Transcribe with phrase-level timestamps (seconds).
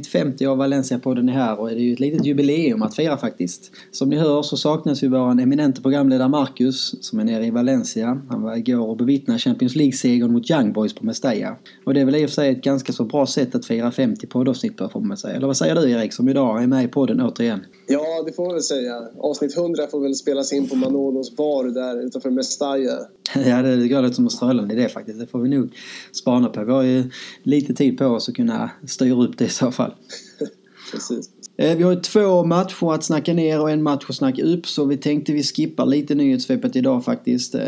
[0.00, 3.16] Avsnitt 50 av Valencia-podden är här och det är ju ett litet jubileum att fira
[3.16, 3.72] faktiskt.
[3.90, 8.22] Som ni hör så saknas ju vår eminente programledare Marcus som är nere i Valencia.
[8.28, 11.56] Han var igår och bevittnade Champions League-segern mot Young Boys på Mestalla.
[11.84, 13.90] Och det är väl i och för sig ett ganska så bra sätt att fira
[13.90, 15.36] 50 poddavsnitt på får man säga.
[15.36, 17.60] Eller vad säger du Erik som idag är med i podden återigen?
[17.92, 19.08] Ja, det får man väl säga.
[19.18, 23.06] Avsnitt 100 får väl spelas in på Manolos bar där utanför Mestalla.
[23.34, 25.18] ja, det går lite som att ströla i det faktiskt.
[25.18, 25.76] Det får vi nog
[26.12, 26.64] spana på.
[26.64, 27.10] Vi har ju
[27.42, 29.94] lite tid på oss att kunna styra upp det i så fall.
[30.92, 31.30] Precis.
[31.60, 34.84] Eh, vi har två matcher att snacka ner och en match att snacka upp så
[34.84, 37.54] vi tänkte vi skippar lite nyhetssvepet idag faktiskt.
[37.54, 37.60] Eh,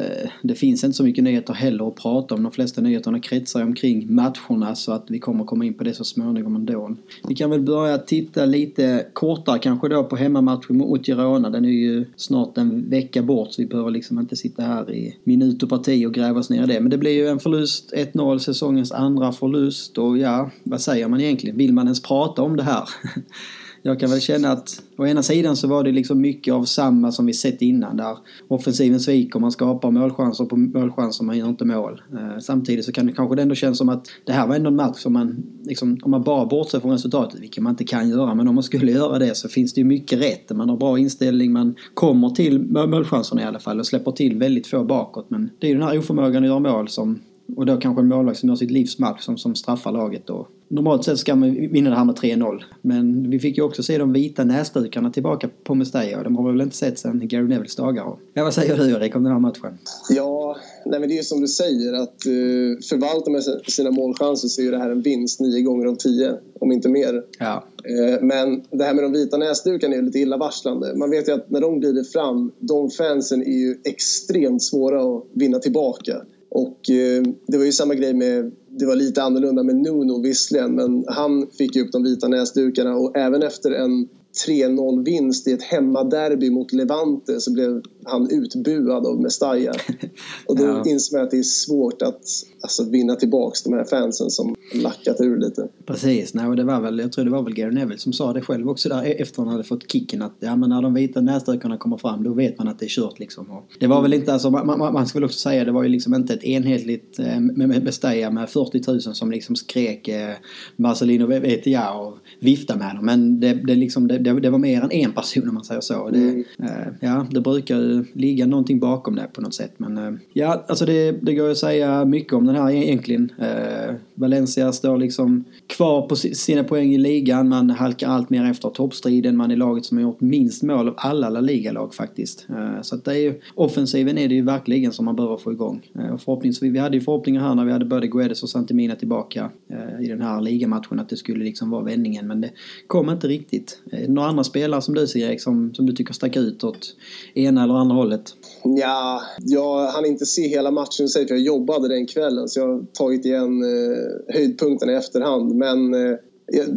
[0.43, 2.43] det finns inte så mycket nyheter heller att prata om.
[2.43, 6.05] De flesta nyheterna kretsar omkring matcherna så att vi kommer komma in på det så
[6.05, 6.97] småningom ändå.
[7.29, 11.51] Vi kan väl börja titta lite kortare kanske då på hemmamatchen mot Girona.
[11.51, 15.17] Den är ju snart en vecka bort så vi behöver liksom inte sitta här i
[15.25, 16.81] minut och parti och gräva oss ner i det.
[16.81, 21.21] Men det blir ju en förlust, 1-0, säsongens andra förlust och ja, vad säger man
[21.21, 21.57] egentligen?
[21.57, 22.85] Vill man ens prata om det här?
[23.83, 27.13] jag kan väl känna att å ena sidan så var det liksom mycket av samma
[27.13, 28.17] som vi sett innan där
[28.49, 32.03] offensiven sviker, man skapar målchanser på målchanser, man gör inte mål.
[32.13, 34.77] Eh, samtidigt så kan det kanske ändå kännas som att det här var ändå en
[34.77, 38.35] match som man, liksom, om man bara bortser från resultatet, vilket man inte kan göra,
[38.35, 40.57] men om man skulle göra det så finns det ju mycket rätt.
[40.57, 44.67] Man har bra inställning, man kommer till målchanserna i alla fall och släpper till väldigt
[44.67, 45.31] få bakåt.
[45.31, 47.19] Men det är ju den här oförmågan att göra mål som
[47.57, 50.47] och då kanske en målvakt som gör sitt livs match som, som straffar laget då
[50.73, 52.63] normalt sett ska man vinna det här med 3-0.
[52.83, 56.53] Men vi fick ju också se de vita näsdukarna tillbaka på Mestalla de har vi
[56.53, 58.17] väl inte sett sedan Gary Nevilles dagar.
[58.35, 59.79] Ja, vad säger du Erik om den här matchen?
[60.11, 64.49] Ja, nej men det är ju som du säger att uh, förvalta med sina målchanser
[64.49, 67.23] så är det här en vinst nio gånger av tio, om inte mer.
[67.39, 67.65] Ja.
[67.91, 70.95] Uh, men det här med de vita näsdukarna är ju lite illavarslande.
[70.97, 75.25] Man vet ju att när de glider fram, de fansen är ju extremt svåra att
[75.33, 76.23] vinna tillbaka.
[76.55, 80.75] Och eh, det var ju samma grej med, det var lite annorlunda med Nuno visserligen,
[80.75, 84.09] men han fick ju upp de vita näsdukarna och även efter en
[84.47, 89.73] 3-0 vinst i ett hemmaderby mot Levante så blev han utbuad av Mestalla.
[90.47, 90.85] Och då ja.
[90.87, 92.23] insåg man att det är svårt att
[92.61, 95.69] alltså, vinna tillbaks de här fansen som lackat ur lite.
[95.87, 98.33] Precis, nej, och det var väl, jag tror det var väl Gary Neville som sa
[98.33, 100.95] det själv också där e- efter han hade fått kicken att ja men när de
[100.95, 103.51] vita näsdukarna kommer fram då vet man att det är kört liksom.
[103.51, 105.83] Och det var väl inte, alltså man, man, man ska väl också säga det var
[105.83, 110.35] ju liksom inte ett enhetligt eh, med Mestalla med 40 000 som liksom skrek eh,
[110.77, 113.07] Marcelino Vetia och viftade med dem.
[113.07, 116.11] Men det, det, liksom, det, det, var mer än en person om man säger så.
[116.11, 116.45] Det, mm.
[116.59, 119.73] eh, ja, det brukar ligga någonting bakom det på något sätt.
[119.77, 123.33] Men eh, ja, alltså det, det går att säga mycket om den här egentligen.
[123.39, 127.49] Eh, Valencia står liksom kvar på sina poäng i ligan.
[127.49, 129.37] Man halkar allt mer efter toppstriden.
[129.37, 132.47] Man är laget som har gjort minst mål av alla La Liga-lag faktiskt.
[132.51, 135.53] Eh, så att det är ju, offensiven är det ju verkligen som man behöver få
[135.53, 135.91] igång.
[135.95, 139.51] Eh, Förhoppningsvis, vi hade ju förhoppningar här när vi hade både Guedes och Santimina tillbaka
[139.71, 142.27] eh, i den här ligamatchen att det skulle liksom vara vändningen.
[142.27, 142.51] Men det
[142.87, 143.83] kom inte riktigt.
[144.09, 146.97] Några andra spelare som du ser Erik som, som du tycker stack ut åt
[147.35, 148.35] ena eller andra hållet?
[148.65, 152.85] Ja, jag hann inte se hela matchen för jag jobbade den kvällen så jag har
[152.93, 155.55] tagit igen eh, höjdpunkterna i efterhand.
[155.55, 156.17] Men eh,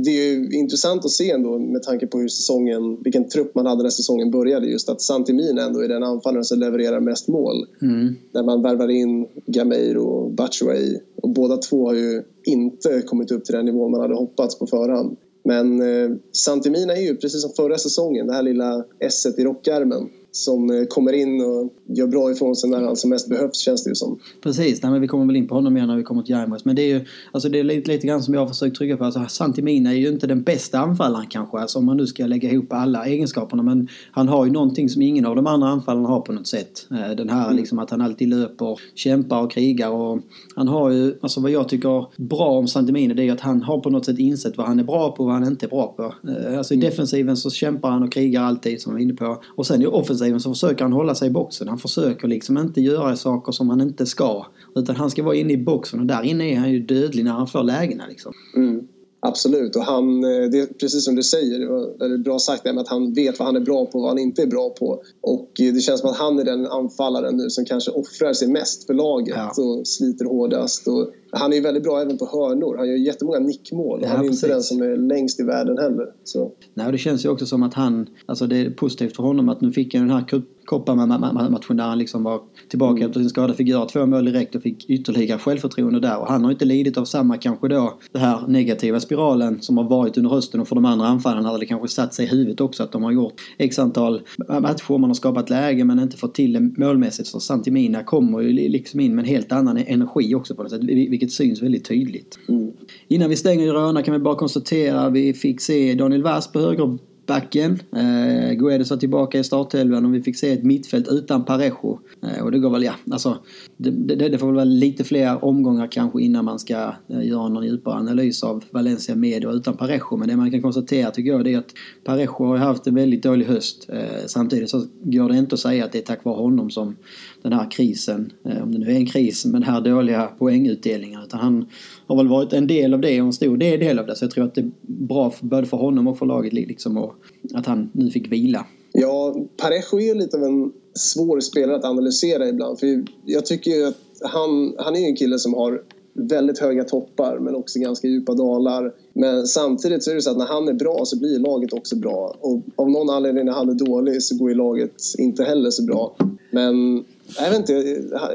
[0.04, 3.66] det är ju intressant att se ändå med tanke på hur säsongen, vilken trupp man
[3.66, 4.68] hade när säsongen började.
[4.68, 7.66] Just att Santimin ändå är den anfallaren som levererar mest mål.
[7.82, 8.16] Mm.
[8.32, 11.00] När man värvar in Gameiro och Batshuayi.
[11.22, 14.68] Och båda två har ju inte kommit upp till den nivå man hade hoppats på
[14.68, 15.18] förhand.
[15.44, 20.10] Men eh, Santimina är ju precis som förra säsongen, det här lilla s i rockärmen
[20.36, 23.84] som eh, kommer in och gör bra ifrån sig när han som mest behövs känns
[23.84, 24.20] det ju som.
[24.42, 26.66] Precis, nej, men vi kommer väl in på honom mer när vi kommer till Jarmos.
[26.66, 28.98] Men det är ju alltså det är lite, lite grann som jag har försökt trycka
[28.98, 29.04] på.
[29.04, 32.52] Alltså, Santimina är ju inte den bästa anfallaren kanske, alltså, om man nu ska lägga
[32.52, 33.64] ihop alla egenskaperna.
[33.64, 36.88] Men han har ju någonting som ingen av de andra anfallarna har på något sätt.
[36.92, 37.58] Eh, den här mm.
[37.58, 39.90] liksom att han alltid löper, kämpar och krigar.
[39.90, 40.20] Och
[40.56, 43.80] han har ju, alltså vad jag tycker bra om Santimina det är att han har
[43.80, 45.88] på något sätt insett vad han är bra på och vad han inte är bra
[45.88, 46.04] på.
[46.04, 46.90] Eh, alltså i mm.
[46.90, 49.44] defensiven så kämpar han och krigar alltid som vi var inne på.
[49.56, 51.68] Och sen i offensiven offensiven så försöker han hålla sig i boxen.
[51.68, 54.46] Han försöker liksom inte göra saker som han inte ska.
[54.76, 57.32] Utan han ska vara inne i boxen och där inne är han ju dödlig när
[57.32, 58.34] han får lägena liksom.
[58.56, 58.88] Mm.
[59.28, 62.88] Absolut, och han, eh, det är precis som du säger, det var bra sagt att
[62.88, 65.04] han vet vad han är bra på och vad han inte är bra på.
[65.22, 68.48] Och eh, det känns som att han är den anfallaren nu som kanske offrar sig
[68.48, 69.64] mest för laget ja.
[69.64, 70.88] och sliter hårdast.
[70.88, 72.78] Och han är ju väldigt bra även på hörnor.
[72.78, 74.44] Han gör jättemånga nickmål ja, han är precis.
[74.44, 76.08] inte den som är längst i världen heller.
[76.24, 76.52] Så.
[76.74, 79.50] Nej, och det känns ju också som att han, alltså det är positivt för honom
[79.50, 80.28] att nu fick han den här
[80.66, 83.08] Copa-matchen där han liksom var tillbaka mm.
[83.08, 83.54] efter sin skada.
[83.54, 86.20] Fick göra två mål direkt och fick ytterligare självförtroende där.
[86.20, 89.84] Och han har inte lidit av samma kanske då, den här negativa spiralen som har
[89.84, 92.62] varit under hösten och för de andra anfallarna hade det kanske satt sig i huvudet
[92.62, 96.36] också att de har gjort x antal matcher, man har skapat läge men inte fått
[96.36, 97.28] till det målmässigt.
[97.28, 100.84] Så Santimina kommer ju liksom in med en helt annan energi också på något sätt,
[100.84, 102.40] vilket syns väldigt tydligt.
[102.48, 102.72] Mm.
[103.08, 106.98] Innan vi stänger Röna kan vi bara konstatera, vi fick se Daniel Wass på höger
[107.28, 107.80] backen.
[107.96, 112.00] Eh, Guedes var tillbaka i startelvan och vi fick se ett mittfält utan Parejo.
[112.24, 113.38] Eh, och det går väl, ja, alltså
[113.78, 117.50] det, det, det, får väl vara lite fler omgångar kanske innan man ska eh, göra
[117.50, 120.18] någon djupare analys av Valencia med och utan Parejo.
[120.18, 121.74] Men det man kan konstatera tycker jag det är att
[122.04, 123.90] Parejo har haft en väldigt dålig höst.
[123.90, 126.96] Eh, samtidigt så går det inte att säga att det är tack vare honom som
[127.42, 131.22] den här krisen, eh, om det nu är en kris, med den här dåliga poängutdelningen.
[131.24, 131.66] Utan han
[132.08, 134.16] har väl varit en del av det och en stor del av det.
[134.16, 137.16] Så jag tror att det är bra både för honom och för laget liksom och
[137.54, 138.66] att han nu fick vila.
[139.06, 142.80] Ja, Parejo är ju lite av en svår spelare att analysera ibland.
[142.80, 145.82] För jag tycker ju att han, han är en kille som har
[146.14, 148.94] väldigt höga toppar men också ganska djupa dalar.
[149.14, 151.96] Men samtidigt så är det så att när han är bra så blir laget också
[151.96, 152.36] bra.
[152.42, 155.84] Och av någon anledning när han är dålig så går ju laget inte heller så
[155.84, 156.16] bra.
[156.52, 157.06] Men
[157.40, 157.74] jag vet inte,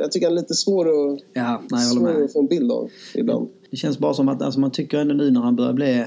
[0.00, 2.90] jag tycker han är lite svår att, ja, nej, svår att få en bild av
[3.14, 3.48] ibland.
[3.70, 6.06] Det känns bara som att alltså man tycker ändå nu när han börjar bli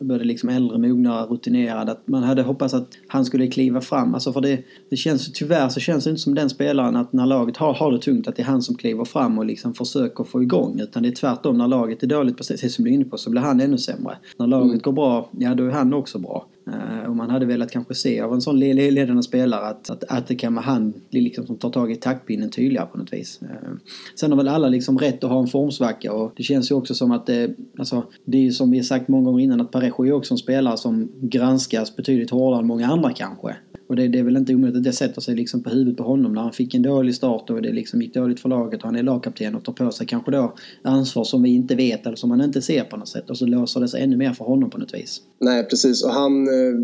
[0.00, 4.14] börjar liksom äldre, mognare, rutinerad att man hade hoppats att han skulle kliva fram.
[4.14, 4.58] Alltså för det,
[4.90, 7.92] det känns tyvärr så känns det inte som den spelaren att när laget har, har
[7.92, 10.80] det tungt att det är han som kliver fram och liksom försöker få igång.
[10.80, 11.58] Utan det är tvärtom.
[11.58, 14.16] När laget är dåligt, precis som du är inne på, så blir han ännu sämre.
[14.36, 14.80] När laget mm.
[14.80, 16.46] går bra, ja då är han också bra.
[16.66, 20.26] Eh, och man hade velat kanske se av en sån ledande spelare att, att, att
[20.26, 23.40] det kan vara han liksom, som tar tag i taktpinnen tydligare på något vis.
[23.42, 23.70] Eh,
[24.14, 26.94] sen har väl alla liksom rätt att ha en formsvacka och det känns ju också
[26.94, 30.06] som att det, alltså, det är ju som vi sagt många gånger innan att Parejo
[30.06, 33.56] är också en spelare som granskas betydligt hårdare än många andra kanske.
[33.92, 36.02] Och det, det, är väl inte omöjligt att det sätter sig liksom på huvudet på
[36.02, 38.86] honom när han fick en dålig start och det liksom gick dåligt för laget och
[38.86, 42.16] han är lagkapten och tar på sig kanske då ansvar som vi inte vet eller
[42.16, 44.44] som man inte ser på något sätt och så låser det sig ännu mer för
[44.44, 45.20] honom på något vis.
[45.40, 46.74] Nej precis och han, eh,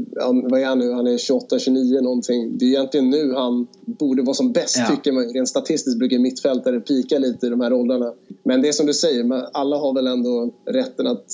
[0.50, 2.58] vad är han nu, han är 28-29 någonting.
[2.58, 4.96] Det är egentligen nu han borde vara som bäst ja.
[4.96, 5.24] tycker man.
[5.24, 8.12] Rent statistiskt brukar mittfältare pika lite i de här åldrarna.
[8.42, 11.26] Men det är som du säger, alla har väl ändå rätten att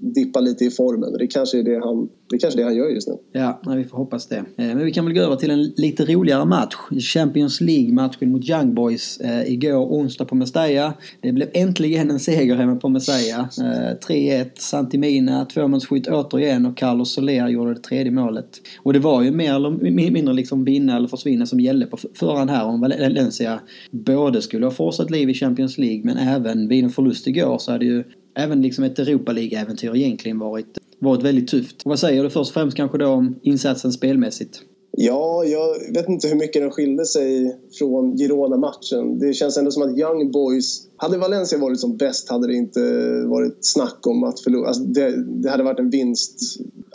[0.00, 1.12] dippa lite i formen.
[1.18, 3.14] Det kanske är det han, det kanske det han gör just nu.
[3.32, 4.36] Ja, vi får hoppas det.
[4.36, 6.74] Eh, men vi kan väl gå över till en lite roligare match.
[7.00, 10.94] Champions League-matchen mot Young Boys eh, igår onsdag på Mestalla.
[11.20, 13.48] Det blev äntligen en seger hemma på Mestalla.
[13.58, 18.60] Eh, 3-1, Santimina, tvåmålsskytt återigen och Carlos Soler gjorde det tredje målet.
[18.82, 22.50] Och det var ju mer eller mindre liksom vinna eller försvinna som gällde på förhand
[22.50, 26.90] här om Valencia både skulle ha fortsatt liv i Champions League men även vid en
[26.90, 31.82] förlust igår så hade ju även liksom ett Europa League-äventyr egentligen varit, varit väldigt tufft.
[31.84, 34.62] Och vad säger du först och främst kanske då om insatsen spelmässigt?
[34.96, 39.18] Ja, jag vet inte hur mycket den skilde sig från Girona-matchen.
[39.18, 40.82] Det känns ändå som att Young Boys...
[40.96, 42.80] Hade Valencia varit som bäst hade det inte
[43.26, 44.68] varit snack om att förlora.
[44.68, 46.40] Alltså det, det, hade varit en vinst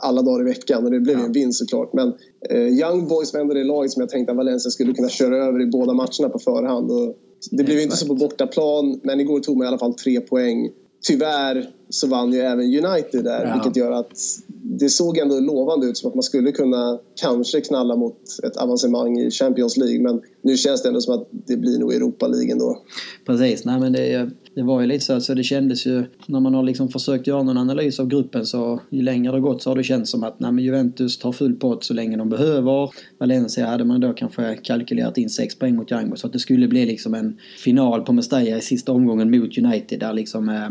[0.01, 1.25] alla dagar i veckan och det blev ja.
[1.25, 1.93] en vinst såklart.
[1.93, 2.13] Men
[2.49, 5.45] eh, Young Boys var ändå det laget som jag tänkte att Valencia skulle kunna köra
[5.45, 6.91] över i båda matcherna på förhand.
[6.91, 7.15] Och
[7.51, 10.69] det blev inte så på bortaplan, men igår tog man i alla fall tre poäng.
[11.01, 13.53] Tyvärr så vann ju även United där, ja.
[13.53, 14.13] vilket gör att
[14.63, 19.19] det såg ändå lovande ut som att man skulle kunna kanske knalla mot ett avancemang
[19.19, 20.01] i Champions League.
[20.01, 22.81] Men nu känns det ändå som att det blir nog Europa League ändå.
[23.25, 26.53] Precis, nej men det, det var ju lite så, så det kändes ju när man
[26.53, 29.75] har liksom försökt göra någon analys av gruppen så ju längre det gått så har
[29.75, 32.89] det känts som att nej, men Juventus tar full pott så länge de behöver.
[33.17, 36.67] Valencia hade man då kanske kalkylerat in 6 poäng mot Django så att det skulle
[36.67, 40.69] bli liksom en final på Mestalla i sista omgången mot United där liksom eh,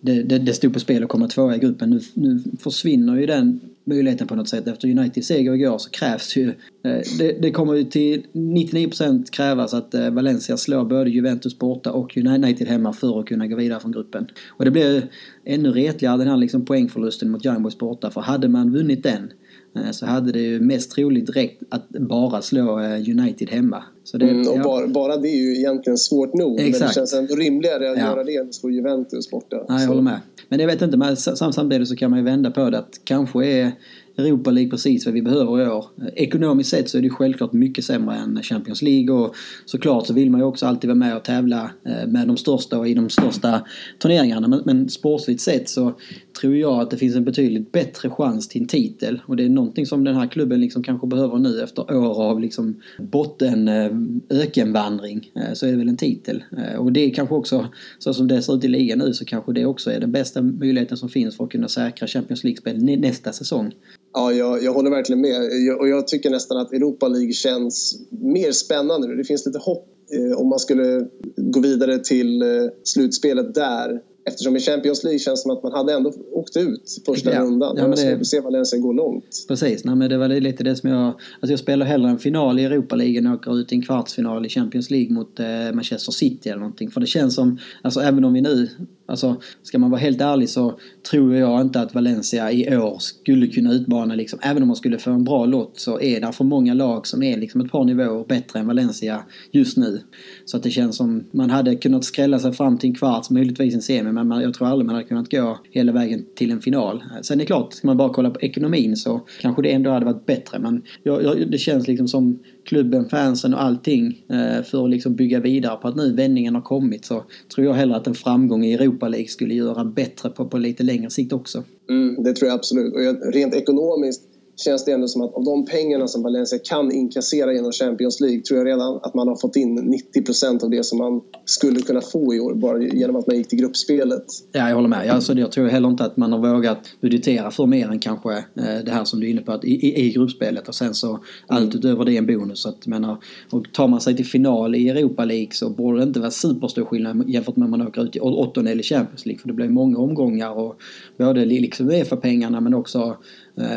[0.00, 1.90] det, det, det stod på spel att komma tvåa i gruppen.
[1.90, 4.68] Nu, nu försvinner ju den möjligheten på något sätt.
[4.68, 6.48] Efter Uniteds seger igår så krävs ju...
[6.84, 11.92] Eh, det, det kommer ju till 99% krävas att eh, Valencia slår både Juventus borta
[11.92, 14.26] och United hemma för att kunna gå vidare från gruppen.
[14.48, 15.02] Och det blir
[15.44, 18.10] ännu retligare den här liksom poängförlusten mot Young Boys borta.
[18.10, 19.32] För hade man vunnit den
[19.76, 23.84] eh, så hade det ju mest troligt räckt att bara slå United hemma.
[24.10, 24.62] Så det, mm, och ja.
[24.62, 26.60] bara, bara, det är ju egentligen svårt nog.
[26.60, 26.80] Exakt.
[26.80, 28.04] Men det känns ändå rimligare att ja.
[28.04, 29.56] göra det än att slå Juventus borta.
[29.68, 30.20] Nej, jag håller med.
[30.48, 33.46] Men jag vet inte, men samtidigt så kan man ju vända på det att kanske
[33.46, 33.72] är
[34.18, 35.84] Europa League precis vad vi behöver i år.
[36.14, 39.34] Ekonomiskt sett så är det självklart mycket sämre än Champions League och
[39.64, 42.78] såklart så vill man ju också alltid vara med och tävla eh, med de största
[42.78, 43.66] och i de största
[44.02, 44.48] turneringarna.
[44.48, 45.94] Men, men sportsligt sett så
[46.40, 49.20] tror jag att det finns en betydligt bättre chans till en titel.
[49.26, 52.40] Och det är någonting som den här klubben liksom kanske behöver nu efter år av
[52.40, 55.30] liksom botten-ökenvandring.
[55.34, 56.44] Eh, eh, så är det väl en titel.
[56.58, 57.66] Eh, och det är kanske också,
[57.98, 60.42] så som det ser ut i ligan nu, så kanske det också är den bästa
[60.42, 63.74] möjligheten som finns för att kunna säkra Champions League-spel nästa säsong.
[64.14, 65.50] Ja, jag, jag håller verkligen med.
[65.68, 69.14] Jag, och jag tycker nästan att Europa League känns mer spännande nu.
[69.14, 72.48] Det finns lite hopp eh, om man skulle gå vidare till eh,
[72.84, 77.02] slutspelet där Eftersom i Champions League känns det som att man hade ändå åkt ut
[77.06, 77.40] första ja.
[77.40, 77.76] rundan.
[77.76, 78.10] Ja, men det...
[78.10, 79.44] Jag se Valencia gå långt.
[79.48, 81.06] Precis, Nej, men det var lite det som jag...
[81.06, 84.46] Alltså jag spelar hellre en final i Europa League än åker ut i en kvartsfinal
[84.46, 86.90] i Champions League mot eh, Manchester City eller någonting.
[86.90, 88.68] För det känns som, alltså även om vi nu
[89.08, 90.78] Alltså, ska man vara helt ärlig så
[91.10, 94.98] tror jag inte att Valencia i år skulle kunna utmana liksom, även om man skulle
[94.98, 97.84] få en bra lott så är det för många lag som är liksom ett par
[97.84, 100.00] nivåer bättre än Valencia just nu.
[100.44, 103.74] Så att det känns som man hade kunnat skrälla sig fram till en kvarts, möjligtvis
[103.74, 106.60] en semi, men man, jag tror aldrig man hade kunnat gå hela vägen till en
[106.60, 107.02] final.
[107.22, 110.06] Sen är det klart, ska man bara kolla på ekonomin så kanske det ändå hade
[110.06, 114.84] varit bättre, men jag, jag, det känns liksom som klubben, fansen och allting eh, för
[114.84, 117.24] att liksom bygga vidare på att nu vändningen har kommit så
[117.54, 120.82] tror jag hellre att en framgång i Europa League skulle göra bättre på, på lite
[120.82, 121.64] längre sikt också.
[121.90, 122.94] Mm, det tror jag absolut.
[122.94, 124.27] Och rent ekonomiskt
[124.58, 128.40] känns det ändå som att av de pengarna som Valencia kan inkassera genom Champions League
[128.40, 132.00] tror jag redan att man har fått in 90% av det som man skulle kunna
[132.00, 134.24] få i år bara genom att man gick till gruppspelet.
[134.52, 135.10] Ja, jag håller med.
[135.10, 138.84] Alltså, jag tror heller inte att man har vågat budgetera för mer än kanske eh,
[138.84, 141.18] det här som du är inne på att i, i, i gruppspelet och sen så
[141.46, 142.66] allt utöver det är en bonus.
[142.66, 143.16] Att, menar,
[143.50, 146.84] och tar man sig till final i Europa League så borde det inte vara superstor
[146.84, 149.68] skillnad jämfört med om man åker ut i åttondel i Champions League för det blir
[149.68, 150.76] många omgångar och
[151.18, 153.16] både liksom Uefa-pengarna men också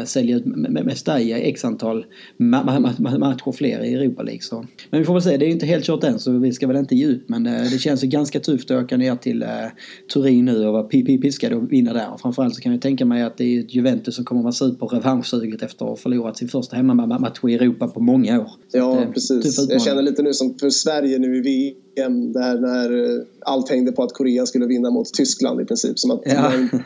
[0.06, 2.06] sälja ut Mestalla i x antal
[2.38, 4.42] ma ma ma matcher fler i Europa League.
[4.42, 4.66] Så.
[4.90, 6.78] Men vi får väl se, det är inte helt kört än så vi ska väl
[6.78, 9.50] inte ge ut men eh, det känns ju ganska tufft att åka ner till eh,
[10.14, 12.14] Turin nu och vara piskade och vinna där.
[12.14, 14.44] Och framförallt så kan jag tänka mig att det är ett Juventus som kommer att
[14.44, 18.52] vara super revanschsuget efter att ha förlorat sin första hemmamatch i Europa på många år.
[18.72, 19.70] Ja, precis.
[19.70, 23.92] Jag känner lite nu som för Sverige nu i VM där när eh, allt hängde
[23.92, 26.00] på att Korea skulle vinna mot Tyskland i princip.
[26.00, 26.52] Som att ja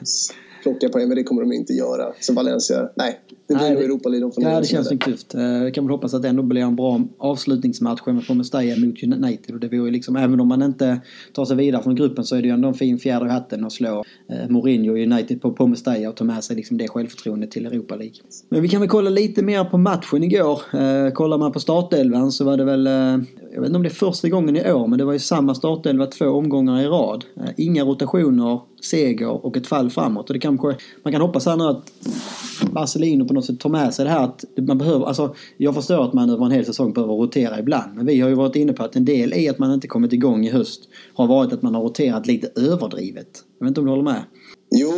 [0.65, 2.13] plocka poäng, men det kommer de inte göra.
[2.19, 3.19] Så Valencia, nej.
[3.48, 5.36] Det blir nog Europa League de Ja, det känns nog tufft.
[5.36, 9.55] Eh, kan väl hoppas att det ändå blir en bra avslutningsmatch på Mestalla mot United.
[9.55, 11.01] Och det vore liksom, även om man inte
[11.34, 13.65] tar sig vidare från gruppen så är det ju ändå en fin fjäder i hatten
[13.65, 16.88] att slå eh, Mourinho och United på, på Mestalla och ta med sig liksom det
[16.88, 18.15] självförtroendet till Europa League.
[18.50, 20.62] Men vi kan väl kolla lite mer på matchen igår.
[20.74, 22.88] Eh, kollar man på startelvan så var det väl,
[23.56, 25.56] jag vet inte om det är första gången i år, men det var ju samma
[25.56, 27.26] startelva två omgångar i rad.
[27.38, 30.30] Eh, inga rotationer, seger och ett fall framåt.
[30.30, 31.92] Och det kanske, man kan hoppas här nu att
[32.72, 36.04] Marcelino på något sätt tar med sig det här att man behöver, alltså jag förstår
[36.04, 37.96] att man över en hel säsong behöver rotera ibland.
[37.96, 40.14] Men vi har ju varit inne på att en del i att man inte kommit
[40.14, 43.44] igång i höst har varit att man har roterat lite överdrivet.
[43.60, 44.24] Jag vet inte om du håller med?
[44.76, 44.92] Jo,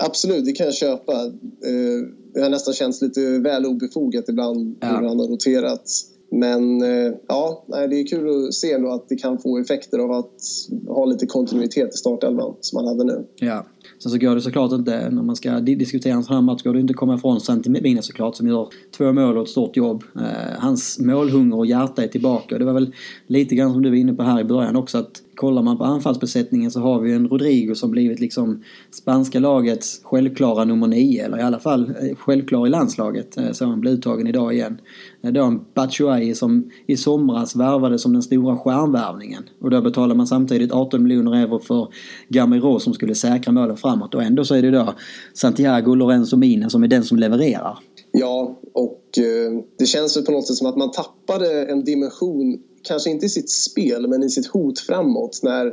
[0.00, 1.12] absolut, det kan jag köpa.
[1.12, 4.86] Eh, det har nästan känts lite väl obefogat ibland ja.
[4.86, 5.82] hur han har roterat.
[6.30, 10.12] Men eh, ja, det är kul att se ändå att det kan få effekter av
[10.12, 10.40] att
[10.88, 13.26] ha lite kontinuitet i startelvan som man hade nu.
[13.36, 13.66] Ja.
[13.98, 16.72] Sen så går det såklart inte, när man ska diskutera en sån här match, går
[16.72, 20.04] det inte att komma ifrån Santimina såklart som gör två mål och ett stort jobb.
[20.16, 22.54] Eh, hans målhunger och hjärta är tillbaka.
[22.54, 22.94] och Det var väl
[23.26, 25.84] lite grann som du var inne på här i början också att kollar man på
[25.84, 31.38] anfallsbesättningen så har vi en Rodrigo som blivit liksom spanska lagets självklara nummer nio, eller
[31.38, 33.36] i alla fall eh, självklar i landslaget.
[33.36, 34.80] Eh, så han blir uttagen idag igen.
[35.22, 39.42] Eh, då en Batshuayi som i somras värvade som den stora stjärnvärvningen.
[39.60, 41.88] Och då betalar man samtidigt 18 miljoner euro för
[42.28, 44.14] Gamiro som skulle säkra målen framåt.
[44.14, 44.94] Och ändå så är det då
[45.34, 47.78] Santiago Lorenzo Mina som är den som levererar.
[48.12, 52.58] Ja, och eh, det känns väl på något sätt som att man tappade en dimension
[52.86, 55.66] kanske inte i sitt spel, men i sitt hot framåt när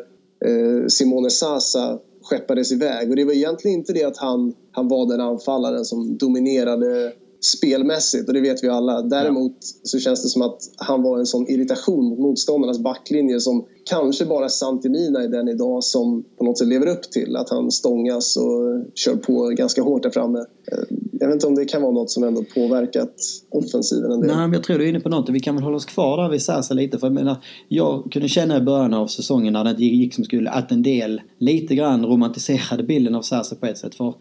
[0.46, 3.10] eh, Simone Sasa skeppades iväg.
[3.10, 8.28] Och det var egentligen inte det att han, han var den anfallaren som dominerade spelmässigt
[8.28, 9.02] och det vet vi alla.
[9.02, 13.66] Däremot så känns det som att han var en sån irritation mot motståndarnas backlinje som
[13.84, 17.36] kanske bara Santimina är den idag som på något sätt lever upp till.
[17.36, 20.40] Att han stångas och kör på ganska hårt där framme.
[20.40, 23.14] Eh, jag vet inte om det kan vara något som ändå påverkat
[23.50, 24.28] offensiven en del.
[24.28, 25.30] Nej, men jag tror du är inne på något.
[25.30, 27.00] Vi kan väl hålla oss kvar där vid Sasa lite.
[27.00, 27.36] För jag menar,
[27.68, 30.84] jag kunde känna i början av säsongen när det inte gick som skulle att en
[30.84, 33.96] del lite grann romantiserade bilden av Sasa på ett sätt.
[33.96, 34.14] För,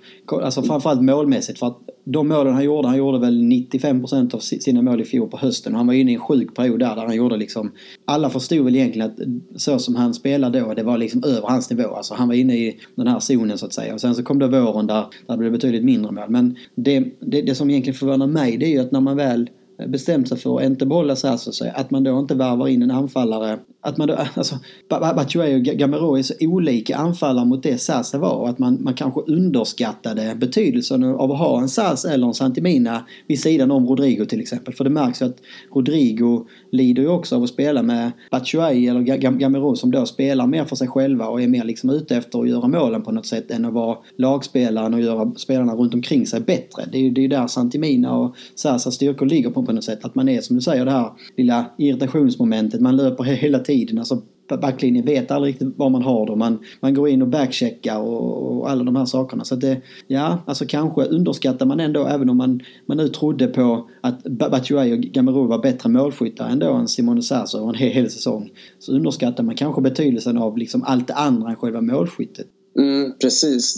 [0.43, 1.59] alltså framförallt målmässigt.
[1.59, 5.29] För att de målen han gjorde, han gjorde väl 95% av sina mål i fjol
[5.29, 5.75] på hösten.
[5.75, 7.73] Han var inne i en sjuk period där, där han gjorde liksom...
[8.05, 11.71] Alla förstod väl egentligen att så som han spelade då, det var liksom över hans
[11.71, 11.95] nivå.
[11.95, 13.95] Alltså han var inne i den här zonen så att säga.
[13.95, 16.31] Och sen så kom det våren där, där det blev betydligt mindre mål.
[16.31, 19.51] Men det, det, det som egentligen förvånar mig det är ju att när man väl
[19.87, 23.59] bestämt sig för att inte behålla Sasa, att man då inte värvar in en anfallare.
[23.81, 24.57] Att man då, alltså,
[24.89, 28.95] Batshuayi och Gamero är så olika anfallare mot det Sasa var och att man, man
[28.95, 34.25] kanske underskattade betydelsen av att ha en Sas eller en Santimina vid sidan om Rodrigo
[34.25, 34.75] till exempel.
[34.75, 35.37] För det märks ju att
[35.75, 39.01] Rodrigo lider ju också av att spela med Batshuayi eller
[39.39, 42.49] Gamero som då spelar mer för sig själva och är mer liksom ute efter att
[42.49, 46.41] göra målen på något sätt än att vara lagspelaren och göra spelarna runt omkring sig
[46.41, 46.85] bättre.
[46.93, 50.05] Det är ju det är där Santimina och Sasas styrkor ligger på på något sätt.
[50.05, 52.81] Att man är som du säger det här lilla irritationsmomentet.
[52.81, 53.99] Man löper hela tiden.
[53.99, 56.39] Alltså backlinjen vet aldrig riktigt var man har dem.
[56.39, 59.45] Man, man går in och backcheckar och, och alla de här sakerna.
[59.45, 63.47] Så att det, ja, alltså kanske underskattar man ändå även om man, man nu trodde
[63.47, 67.93] på att Batshuayi och Gamero var bättre målskyttar ändå än Simone Sasso över en hel,
[67.93, 68.51] hel säsong.
[68.79, 72.47] Så underskattar man kanske betydelsen av liksom allt det andra än själva målskyttet.
[72.79, 73.75] Mm, precis,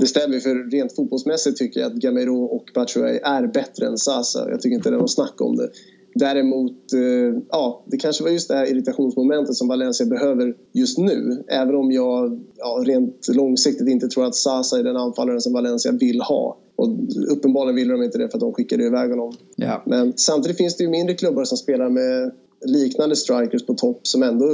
[0.00, 0.40] det stämmer.
[0.40, 4.50] För rent fotbollsmässigt tycker jag att Gamero och Batshuayi är bättre än Sasa.
[4.50, 5.70] Jag tycker inte det är något snack om det.
[6.18, 11.44] Däremot, eh, ja, det kanske var just det här irritationsmomentet som Valencia behöver just nu.
[11.48, 15.92] Även om jag ja, rent långsiktigt inte tror att Sasa är den anfallaren som Valencia
[15.92, 16.58] vill ha.
[16.76, 16.88] Och
[17.28, 19.32] uppenbarligen vill de inte det för att de skickade iväg honom.
[19.56, 19.82] Ja.
[19.86, 22.32] Men samtidigt finns det ju mindre klubbar som spelar med
[22.66, 24.46] liknande strikers på topp som ändå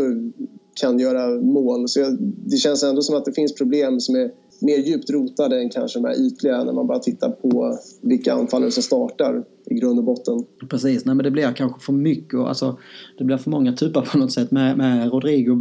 [0.74, 1.88] kan göra mål.
[1.88, 4.30] Så jag, det känns ändå som att det finns problem som är
[4.62, 8.70] mer djupt rotade än kanske de här ytliga när man bara tittar på vilka anfallare
[8.70, 10.44] som startar i grund och botten.
[10.68, 12.78] Precis, nej men det blir kanske för mycket alltså,
[13.18, 15.56] det blir för många typer på något sätt med, med Rodrigo,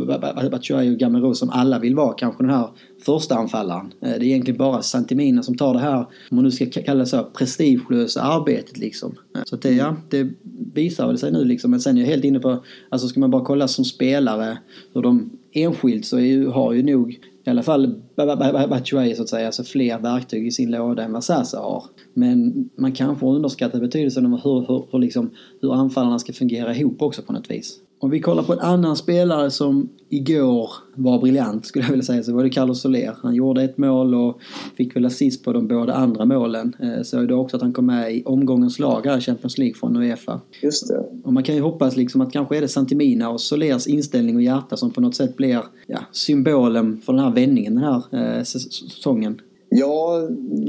[0.51, 2.69] Batshuayi och Gamero som alla vill vara kanske den här
[3.05, 3.93] första anfallaren.
[4.01, 6.99] Eh, det är egentligen bara Santimina som tar det här, om man nu ska kalla
[6.99, 9.15] det så, prestigelösa arbetet liksom.
[9.35, 10.29] Eh, så så det, ja, det
[10.73, 11.71] visar väl sig nu liksom.
[11.71, 14.57] Men sen är jag helt inne på, alltså ska man bara kolla som spelare
[14.93, 18.01] hur de enskilt så är, har ju nog i alla fall
[18.69, 21.83] Batshuayi så att säga, alltså fler verktyg i sin låda än vad Sasa har.
[22.13, 25.31] Men man kanske underskattar betydelsen av hur, hur, hur, liksom,
[25.61, 27.79] hur anfallarna ska fungera ihop också på något vis.
[28.01, 32.23] Om vi kollar på en annan spelare som igår var briljant skulle jag vilja säga
[32.23, 33.15] så var det Carlos Soler.
[33.21, 34.39] Han gjorde ett mål och
[34.77, 36.75] fick väl assist på de båda andra målen.
[36.79, 39.57] Eh, så är det också att han kom med i omgångens lag här i Champions
[39.57, 40.41] League från Uefa.
[40.61, 41.05] Just det.
[41.23, 44.41] Och man kan ju hoppas liksom att kanske är det Santimina och Solers inställning och
[44.41, 48.43] hjärta som på något sätt blir ja, symbolen för den här vändningen den här eh,
[48.43, 49.41] säsongen.
[49.73, 50.27] Ja,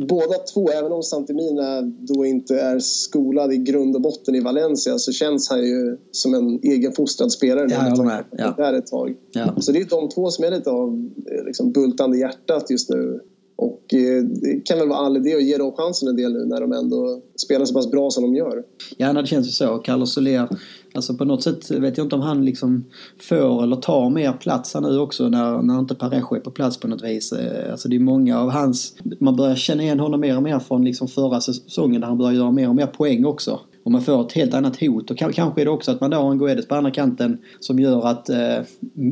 [0.08, 0.70] båda två.
[0.70, 5.50] Även om Santimina då inte är skolad i grund och botten i Valencia så känns
[5.50, 7.66] han ju som en egenfostrad spelare.
[7.70, 8.24] Ja, jag med.
[8.30, 8.54] Ja.
[8.56, 9.14] Där ett tag.
[9.32, 9.54] Ja.
[9.60, 11.10] Så det är de två som är lite av
[11.46, 13.20] liksom, bultande hjärtat just nu.
[13.62, 16.44] Och eh, det kan väl vara all idé att ge dem chansen en del nu
[16.44, 18.62] när de ändå spelar så pass bra som de gör.
[18.96, 19.78] Ja, det känns ju så.
[19.78, 20.48] Carlos Soler,
[20.94, 22.84] alltså på något sätt vet jag inte om han liksom
[23.20, 26.80] får eller tar mer plats här nu också när, när inte Parejo är på plats
[26.80, 27.32] på något vis.
[27.32, 30.58] Eh, alltså det är många av hans, man börjar känna igen honom mer och mer
[30.58, 34.02] från liksom förra säsongen där han börjar göra mer och mer poäng också och man
[34.02, 35.10] får ett helt annat hot.
[35.10, 37.78] Och kanske är det också att man då har en Guedes på andra kanten som
[37.78, 38.58] gör att eh,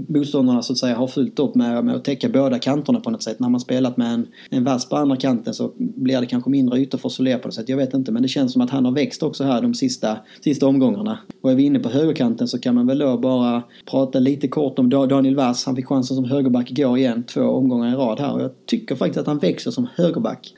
[0.09, 3.22] motståndarna så att säga har fullt upp med, med att täcka båda kanterna på något
[3.22, 3.40] sätt.
[3.40, 6.78] När man spelat med en, en vass på andra kanten så blir det kanske mindre
[6.78, 7.68] ytor för Soler på något sätt.
[7.68, 10.16] Jag vet inte men det känns som att han har växt också här de sista,
[10.40, 11.18] sista omgångarna.
[11.40, 14.79] Och är vi inne på högerkanten så kan man väl då bara prata lite kort
[14.79, 15.66] om Daniel Vass.
[15.66, 18.33] Han fick chansen som högerback igår igen, två omgångar i rad här.
[18.33, 20.55] Och jag tycker faktiskt att han växer som högerback.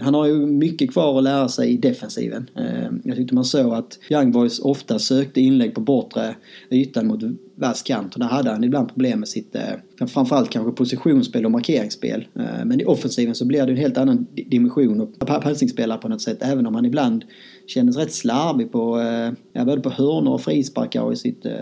[0.00, 2.50] Han har ju mycket kvar att lära sig i defensiven.
[2.54, 6.36] Ehm, jag tyckte man såg att Young Boys ofta sökte inlägg på bortre
[6.70, 7.20] ytan mot
[7.54, 11.50] vass kant och där hade han ibland problem med sitt eh, framförallt kanske positionsspel och
[11.50, 12.26] markeringsspel.
[12.34, 16.22] Ehm, men i offensiven så blir det en helt annan dimension och passningsspelare på något
[16.22, 17.24] sätt även om han ibland
[17.66, 21.52] kändes rätt slarvig på, eh, ja, både på hörnor och frisparkar och i sitt eh,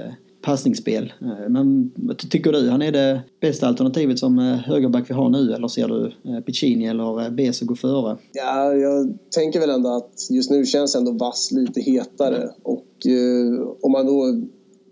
[0.42, 1.12] passningsspel.
[1.20, 2.70] Eh, men vad tycker du?
[2.70, 7.30] Han är det bästa alternativet som högerback vi har nu eller ser du Piccini eller
[7.30, 8.16] Bese gå före?
[8.32, 13.68] Ja, jag tänker väl ändå att just nu känns ändå Vass lite hetare och eh,
[13.82, 14.24] om man då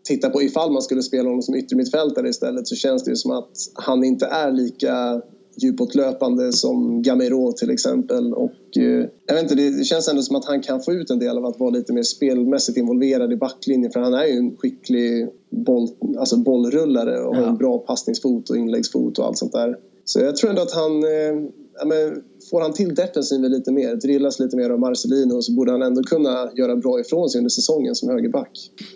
[0.05, 3.31] tittar på ifall man skulle spela honom som yttermittfältare istället så känns det ju som
[3.31, 5.23] att han inte är lika
[5.57, 8.35] djupåtlöpande som Gamero till exempel.
[8.35, 11.19] Och, eh, jag vet inte, det känns ändå som att han kan få ut en
[11.19, 14.57] del av att vara lite mer spelmässigt involverad i backlinjen för han är ju en
[14.57, 15.89] skicklig boll,
[16.19, 17.41] alltså bollrullare och ja.
[17.41, 19.77] har en bra passningsfot och inläggsfot och allt sånt där.
[20.05, 23.97] Så jag tror ändå att han eh, ja, men får han till defensiven lite mer,
[23.97, 27.49] drillas lite mer av Marcelino så borde han ändå kunna göra bra ifrån sig under
[27.49, 28.51] säsongen som högerback.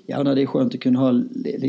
[0.06, 1.22] Ja, det är skönt att kunna ha...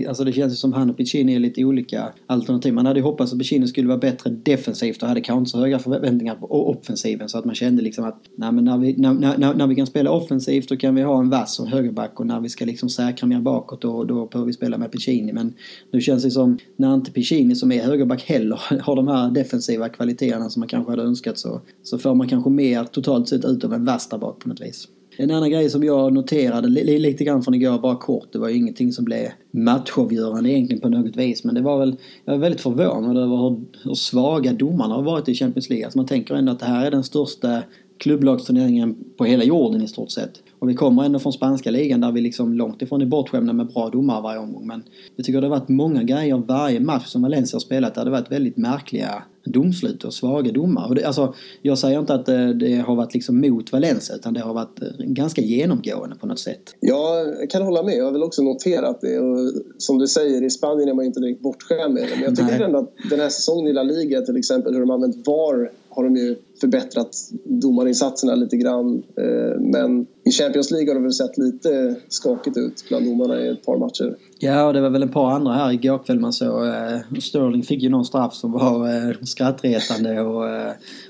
[0.08, 2.74] Alltså det känns ju som han och Piccini är lite olika alternativ.
[2.74, 5.58] Man hade ju hoppats att Piccini skulle vara bättre defensivt och hade kanske inte så
[5.58, 9.14] höga förväntningar på offensiven så att man kände liksom att nej, men när, vi, när,
[9.14, 12.28] när, när vi kan spela offensivt då kan vi ha en vass som högerback och
[12.28, 15.34] när vi ska liksom säkra mer bakåt då, då behöver vi spela med Piccini.
[15.34, 15.54] Men
[15.92, 19.90] nu känns det som när inte Piccini som är högerback heller har de här defensiva
[19.90, 23.64] kvaliteterna som man kanske hade önskat så, så får man kanske mer totalt sett ut
[23.64, 24.88] av en vass där bak på något vis.
[25.20, 28.56] En annan grej som jag noterade lite grann från igår, bara kort, det var ju
[28.56, 31.44] ingenting som blev matchavgörande egentligen på något vis.
[31.44, 35.30] Men det var väl, jag är väldigt förvånad över hur, hur svaga domarna har varit
[35.30, 35.86] i Champions League.
[35.86, 37.64] Alltså man tänker ändå att det här är den största
[37.98, 40.44] klubblagsturneringen på hela jorden i stort sett.
[40.60, 43.68] Och vi kommer ändå från spanska ligan där vi liksom långt ifrån är bortskämda med
[43.68, 44.68] bra domare varje omgång.
[44.68, 44.84] Men
[45.16, 48.12] jag tycker det har varit många grejer varje match som Valencia har spelat där det
[48.12, 50.88] varit väldigt märkliga domslut och svaga domar.
[50.88, 54.34] Och det, alltså, jag säger inte att det, det, har varit liksom mot Valencia utan
[54.34, 56.76] det har varit eh, ganska genomgående på något sätt.
[56.80, 57.98] Jag kan hålla med.
[57.98, 59.20] Jag har väl också noterat det.
[59.20, 62.16] Och som du säger, i Spanien är man inte direkt bortskämd med det.
[62.16, 62.64] Men jag tycker Nej.
[62.64, 66.04] ändå att den här säsongen i La Liga till exempel, hur de använt VAR har
[66.04, 67.10] de ju förbättrat
[67.44, 69.04] domarinsatserna lite grann.
[69.18, 73.48] Eh, men i Champions League har det väl sett lite skakigt ut bland domarna i
[73.48, 74.18] ett par matcher.
[74.40, 76.68] Ja, och det var väl ett par andra här igår kväll man såg.
[76.68, 80.46] Eh, Sterling fick ju någon straff som var eh, skrattretande och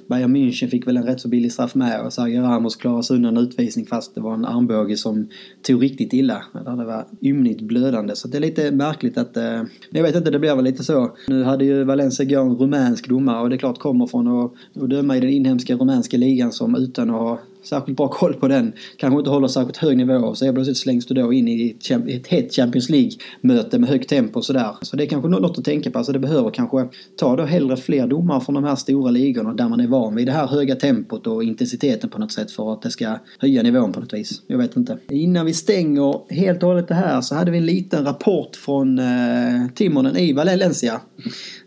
[0.09, 3.15] Bayern München fick väl en rätt så billig straff med och Sergio Ramos klarade sig
[3.15, 5.27] undan utvisning fast det var en armbåge som
[5.61, 6.43] tog riktigt illa.
[6.53, 8.15] Där det var ymnigt blödande.
[8.15, 9.37] Så det är lite märkligt att...
[9.37, 11.15] Eh, jag vet inte, det blev väl lite så.
[11.27, 14.53] Nu hade ju Valencia igår en rumänsk domare och det är klart kommer från att,
[14.83, 18.47] att döma i den inhemska rumänska ligan som utan att ha särskilt bra koll på
[18.47, 18.73] den.
[18.97, 20.35] Kanske inte håller särskilt hög nivå.
[20.35, 24.45] Så plötsligt slängs du då in i ett hett Champions League-möte med högt tempo och
[24.45, 24.75] sådär.
[24.81, 25.97] Så det är kanske något att tänka på.
[25.97, 29.69] Alltså, det behöver kanske ta då hellre fler domare från de här stora ligorna där
[29.69, 32.81] man är van vid det här höga tempot och intensiteten på något sätt för att
[32.81, 34.41] det ska höja nivån på något vis.
[34.47, 34.97] Jag vet inte.
[35.09, 38.99] Innan vi stänger helt och hållet det här så hade vi en liten rapport från
[38.99, 41.01] eh, Timonen i Valencia.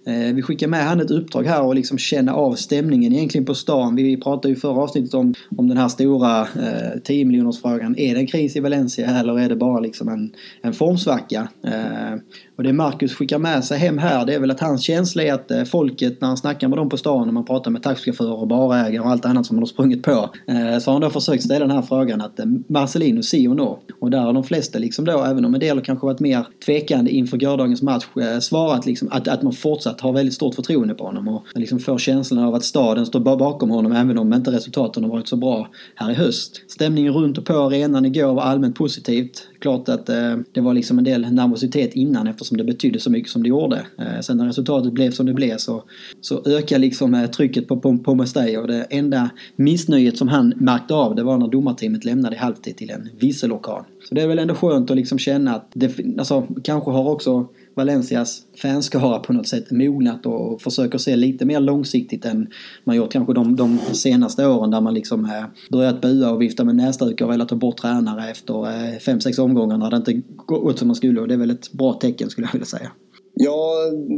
[0.07, 3.55] Eh, vi skickar med han ett uppdrag här och liksom känna av stämningen egentligen på
[3.55, 3.97] stan.
[3.97, 7.99] Vi pratade ju förra avsnittet om, om den här stora eh, 10 miljoners frågan.
[7.99, 10.33] Är det en kris i Valencia eller är det bara liksom en,
[10.63, 11.49] en formsvacka?
[11.65, 12.19] Eh,
[12.61, 15.33] och det Marcus skickar med sig hem här det är väl att hans känsla är
[15.33, 18.41] att eh, folket när han snackar med dem på stan och man pratar med taxichaufförer
[18.41, 20.31] och barägare och allt annat som man har sprungit på.
[20.47, 23.57] Eh, så har han då försökt ställa den här frågan att eh, Marcelino si och
[23.57, 23.79] no.
[24.01, 27.11] Och där har de flesta liksom då, även om en del kanske varit mer tvekande
[27.11, 31.05] inför gårdagens match, eh, svarat liksom att, att man fortsatt har väldigt stort förtroende på
[31.05, 35.05] honom och liksom får känslan av att staden står bakom honom även om inte resultaten
[35.05, 36.63] har varit så bra här i höst.
[36.69, 39.47] Stämningen runt och på arenan igår var allmänt positivt.
[39.59, 43.31] Klart att eh, det var liksom en del nervositet innan eftersom det betydde så mycket
[43.31, 43.87] som det gjorde.
[43.99, 45.85] Eh, sen när resultatet blev som det blev så,
[46.21, 50.53] så ökade liksom eh, trycket på, på, på Mustay och det enda missnöjet som han
[50.57, 53.85] märkte av det var när domarteamet lämnade i halvtid till en visselorkan.
[54.09, 57.49] Så det är väl ändå skönt att liksom känna att det alltså, kanske har också
[57.81, 62.49] Valencias fanskara på något sätt mognat och försöker se lite mer långsiktigt än
[62.85, 66.65] man gjort kanske de, de senaste åren där man liksom eh, börjat bua och vifta
[66.65, 70.23] med näsdukar och velat ta bort tränare efter eh, fem, sex omgångar när det inte
[70.47, 72.91] gått som man skulle och det är väl ett bra tecken skulle jag vilja säga.
[73.35, 73.75] Ja,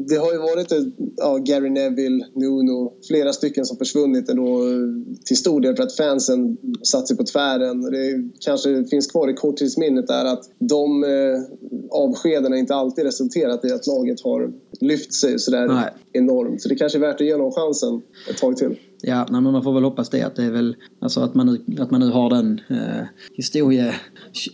[0.08, 0.72] det har ju varit
[1.16, 4.60] ja, Gary Neville, Nuno, flera stycken som försvunnit ändå
[5.24, 7.80] till stor del för att fansen satt sig på tvären.
[7.80, 11.10] Det kanske finns kvar i korttidsminnet där att de eh,
[11.90, 15.90] avskedena inte alltid resulterat i att laget har lyft sig sådär Nej.
[16.12, 16.62] enormt.
[16.62, 18.76] Så det kanske är värt att ge dem chansen ett tag till.
[19.04, 20.22] Ja, nej, men man får väl hoppas det.
[20.22, 23.04] Att det är väl alltså att man nu, att man nu har den eh,
[23.36, 23.94] historie...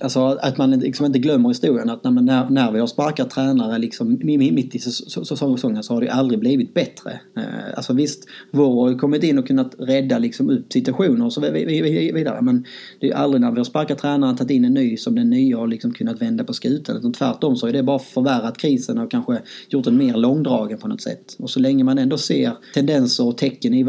[0.01, 1.91] Alltså att man liksom inte glömmer historien.
[1.91, 6.41] Att när, när vi har sparkat tränare liksom mitt i säsongen så har det aldrig
[6.41, 7.21] blivit bättre.
[7.37, 7.43] Eh,
[7.77, 12.43] alltså visst, vår har kommit in och kunnat rädda liksom upp situationer och så vidare.
[12.43, 12.65] Men
[13.01, 15.57] det är aldrig när vi har sparkat tränaren tagit in en ny som den nya
[15.57, 16.97] har liksom kunnat vända på skutan.
[16.97, 20.89] Utan tvärtom så är det bara förvärrat krisen och kanske gjort den mer långdragen på
[20.89, 21.37] något sätt.
[21.39, 23.83] Och så länge man ändå ser tendenser och tecken i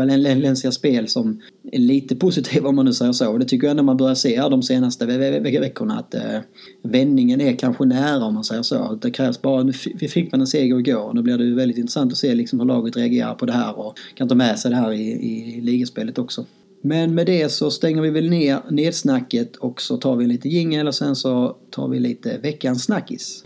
[0.50, 3.32] Valencia spel som är lite positiva om man nu säger så.
[3.32, 6.40] Och det tycker jag ändå man börjar se här de senaste veckorna att eh,
[6.84, 9.00] vändningen är kanske nära om man säger så.
[9.02, 11.78] Det krävs bara, nu fick man en seger igår och nu blir det ju väldigt
[11.78, 14.72] intressant att se liksom hur laget reagerar på det här och kan ta med sig
[14.72, 16.46] det här i, i ligaspelet också.
[16.82, 20.88] Men med det så stänger vi väl ner nedsnacket och så tar vi lite jingel
[20.88, 23.44] och sen så tar vi lite veckans snackis.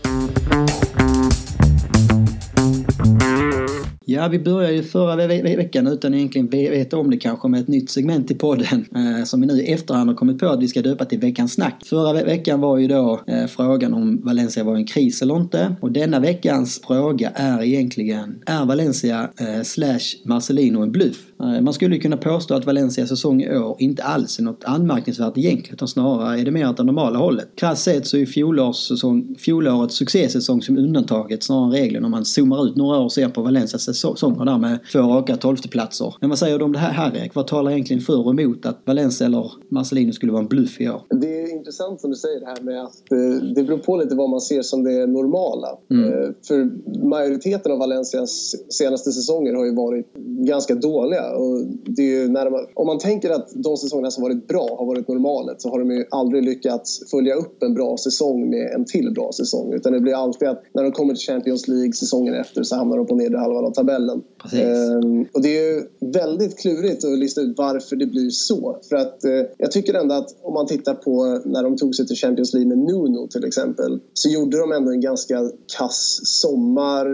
[4.05, 7.61] Ja, vi började ju förra ve ve veckan utan egentligen veta om det kanske med
[7.61, 10.61] ett nytt segment i podden eh, som vi nu i efterhand har kommit på att
[10.61, 11.81] vi ska döpa till veckans snack.
[11.85, 15.75] Förra ve veckan var ju då eh, frågan om Valencia var en kris eller inte
[15.81, 21.17] och denna veckans fråga är egentligen är Valencia eh, slash Marcelino en bluff?
[21.43, 25.37] Eh, man skulle kunna påstå att Valencias säsong i år inte alls är något anmärkningsvärt
[25.37, 27.47] egentligen utan snarare är det mer åt det normala hållet.
[27.55, 32.25] Krasst sett så är fjolårets, säsong, fjolårets succésäsong som undantaget snarare än regeln om man
[32.25, 36.15] zoomar ut några år och ser på Valencias säsonger där med två raka tolfteplatser.
[36.21, 37.35] Men vad säger du om det här, här Erik?
[37.35, 40.89] Vad talar egentligen för och emot att Valencia eller Marcelino skulle vara en bluff i
[40.89, 41.01] år?
[41.09, 44.15] Det är intressant som du säger det här med att eh, det beror på lite
[44.15, 45.67] vad man ser som det normala.
[45.91, 46.13] Mm.
[46.13, 46.69] Eh, för
[47.07, 50.13] majoriteten av Valencias senaste säsonger har ju varit
[50.45, 51.23] ganska dåliga.
[51.35, 54.85] Och det är när man, om man tänker att de säsongerna som varit bra har
[54.85, 58.85] varit normalet så har de ju aldrig lyckats följa upp en bra säsong med en
[58.85, 59.73] till bra säsong.
[59.73, 62.97] Utan det blir alltid att när de kommer till Champions League säsongen efter så hamnar
[62.97, 64.21] de på nedre halvan av tabellen.
[64.53, 68.77] Ehm, och det är ju väldigt klurigt att lista ut varför det blir så.
[68.89, 72.07] För att eh, jag tycker ändå att om man tittar på när de tog sig
[72.07, 77.05] till Champions League med Nuno till exempel så gjorde de ändå en ganska kass sommar.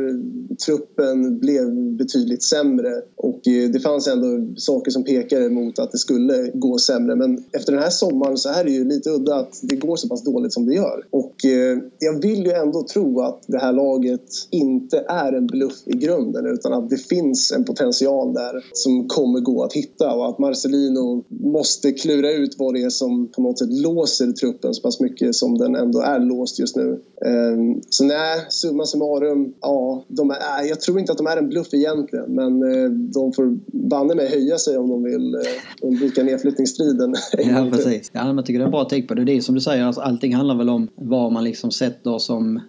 [0.65, 5.91] Truppen blev betydligt sämre och eh, det fanns fanns ändå saker som pekade mot att
[5.91, 7.15] det skulle gå sämre.
[7.15, 10.07] Men efter den här sommaren så är det ju lite udda att det går så
[10.07, 11.05] pass dåligt som det gör.
[11.09, 15.81] Och eh, jag vill ju ändå tro att det här laget inte är en bluff
[15.85, 20.29] i grunden utan att det finns en potential där som kommer gå att hitta och
[20.29, 24.81] att Marcelino måste klura ut vad det är som på något sätt låser truppen så
[24.81, 26.99] pass mycket som den ändå är låst just nu.
[27.25, 31.49] Eh, så nej, summa summarum, ja, de är, jag tror inte att de är en
[31.49, 35.41] bluff egentligen men eh, de får banne mig höja sig om de vill eh,
[35.81, 37.15] undvika nedflyttningsstriden.
[37.37, 38.11] Ja, precis.
[38.13, 39.23] Ja, men jag tycker det är en bra take på det.
[39.23, 42.59] Det är som du säger, alltså, allting handlar väl om vad man liksom sätter som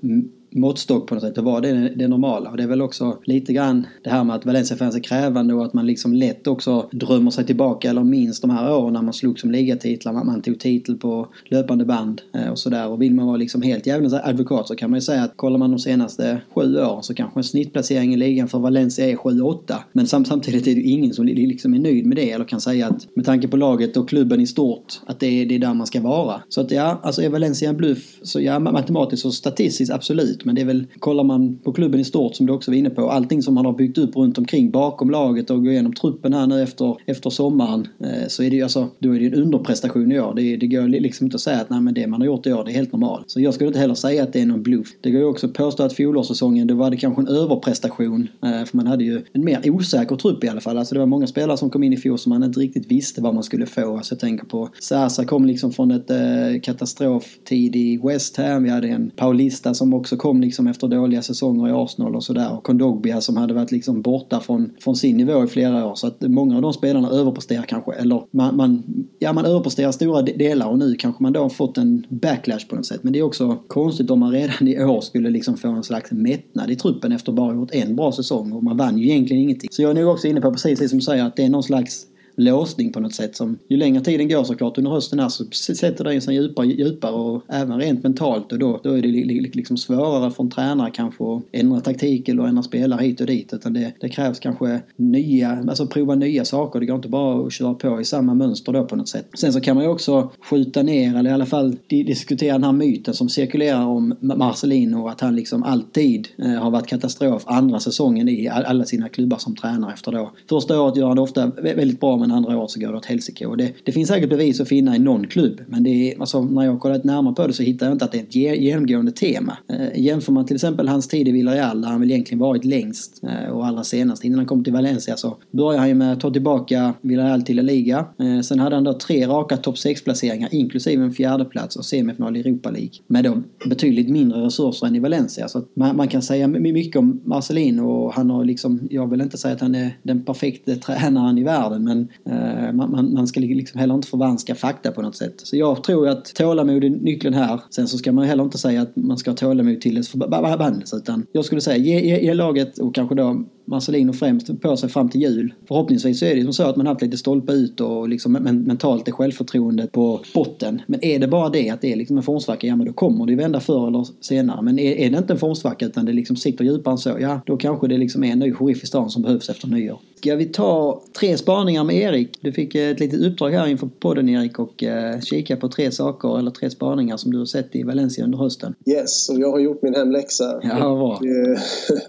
[0.50, 2.50] måttstock på något sätt och vad det det normala.
[2.50, 5.64] Och det är väl också lite grann det här med att Valencia-fans är krävande och
[5.64, 9.12] att man liksom lätt också drömmer sig tillbaka eller minns de här åren när man
[9.12, 10.12] slog som ligatitlar.
[10.12, 12.88] Man, man tog titel på löpande band eh, och sådär.
[12.88, 15.58] Och vill man vara liksom helt jävla advokat så kan man ju säga att kollar
[15.58, 19.74] man de senaste sju åren så kanske en snittplacering i ligan för Valencia är 7-8.
[19.92, 22.86] Men samtidigt är det ju ingen som liksom är nöjd med det eller kan säga
[22.86, 25.74] att med tanke på laget och klubben i stort att det är, det är där
[25.74, 26.42] man ska vara.
[26.48, 30.44] Så att ja, alltså är Valencia en bluff så ja, matematiskt och statistiskt absolut ut.
[30.44, 32.90] Men det är väl, kollar man på klubben i stort som du också var inne
[32.90, 36.32] på, allting som man har byggt upp runt omkring bakom laget och går igenom truppen
[36.32, 37.88] här nu efter, efter sommaren.
[38.00, 40.34] Eh, så är det ju alltså, då är det en underprestation i år.
[40.34, 42.52] Det, det går liksom inte att säga att nej men det man har gjort i
[42.52, 43.30] år det är helt normalt.
[43.30, 44.88] Så jag skulle inte heller säga att det är någon bluff.
[45.00, 48.28] Det går ju också att påstå att fjolårssäsongen då var det kanske en överprestation.
[48.42, 50.78] Eh, för man hade ju en mer osäker trupp i alla fall.
[50.78, 53.22] Alltså det var många spelare som kom in i fjol som man inte riktigt visste
[53.22, 53.96] vad man skulle få.
[53.96, 58.62] Alltså jag tänker på Sasa kom liksom från ett eh, katastroftid i West Ham.
[58.62, 62.24] Vi hade en Paulista som också kom kom liksom efter dåliga säsonger i Arsenal och
[62.24, 62.52] sådär.
[62.52, 65.94] Och Kondogbia som hade varit liksom borta från, från sin nivå i flera år.
[65.94, 67.92] Så att många av de spelarna överpresterar kanske.
[67.92, 68.82] Eller man, man,
[69.18, 72.76] ja, man överpresterar stora delar och nu kanske man då har fått en backlash på
[72.76, 73.02] något sätt.
[73.02, 76.12] Men det är också konstigt om man redan i år skulle liksom få en slags
[76.12, 78.52] mättnad i truppen efter bara gjort en bra säsong.
[78.52, 79.68] Och man vann ju egentligen ingenting.
[79.72, 81.50] Så jag är nog också inne på precis det som du säger att det är
[81.50, 82.06] någon slags
[82.40, 86.04] låsning på något sätt som ju längre tiden går såklart under hösten här så sätter
[86.04, 89.08] det sig djupare och djupare och även rent mentalt och då, då är det
[89.54, 93.52] liksom svårare för en tränare kanske att ändra taktik eller ändra spelare hit och dit
[93.52, 96.80] utan det, det krävs kanske nya, alltså prova nya saker.
[96.80, 99.26] Det går inte bara att köra på i samma mönster då på något sätt.
[99.34, 102.72] Sen så kan man ju också skjuta ner eller i alla fall diskutera den här
[102.72, 107.80] myten som cirkulerar om Marcelino och att han liksom alltid eh, har varit katastrof andra
[107.80, 110.30] säsongen i alla sina klubbar som tränare efter då.
[110.48, 113.06] Första året gör han det ofta väldigt bra men andra året så går det åt
[113.06, 113.46] helsike.
[113.46, 115.60] Och det, det finns säkert bevis att finna i någon klubb.
[115.66, 118.04] Men det är, alltså, när jag har kollat närmare på det så hittar jag inte
[118.04, 119.56] att det är ett genomgående tema.
[119.68, 123.22] Eh, jämför man till exempel hans tid i Villarreal där han väl egentligen varit längst
[123.22, 126.20] eh, och allra senast innan han kom till Valencia så började han ju med att
[126.20, 128.06] ta tillbaka Villarreal till La Liga.
[128.18, 132.40] Eh, sen hade han då tre raka topp 6-placeringar inklusive en fjärdeplats och semifinal i
[132.40, 132.90] Europa League.
[133.06, 135.48] Med då betydligt mindre resurser än i Valencia.
[135.48, 139.38] Så man, man, kan säga mycket om Marcelino och han har liksom, jag vill inte
[139.38, 143.40] säga att han är den perfekta tränaren i världen men Eh, man, man, man, ska
[143.40, 145.34] liksom heller inte förvanska fakta på något sätt.
[145.36, 147.60] Så jag tror att tålamod är nyckeln här.
[147.70, 150.96] Sen så ska man heller inte säga att man ska ha tålamod till dess förbannelse
[150.96, 154.88] utan jag skulle säga ge, ge, ge laget och kanske då Marcelino främst på sig
[154.88, 155.54] fram till jul.
[155.68, 159.08] Förhoppningsvis så är det som så att man haft lite stolpe ut och liksom mentalt
[159.08, 160.82] är självförtroendet på botten.
[160.86, 163.26] Men är det bara det att det är liksom en formsvacka, ja men då kommer
[163.26, 164.62] det ju vända förr eller senare.
[164.62, 167.40] Men är, är det inte en formsvacka utan det liksom sitter djupare än så, ja
[167.46, 170.00] då kanske det liksom är en ny sheriff i stan som behövs efter nyår.
[170.20, 172.38] Ska vi ta tre spaningar med Erik?
[172.40, 176.38] Du fick ett litet uppdrag här inför podden Erik och eh, kika på tre saker
[176.38, 178.74] eller tre spaningar som du har sett i Valencia under hösten.
[178.86, 180.60] Yes, och jag har gjort min hemläxa.
[180.62, 180.94] Ja, bra.
[180.94, 181.58] Och, eh,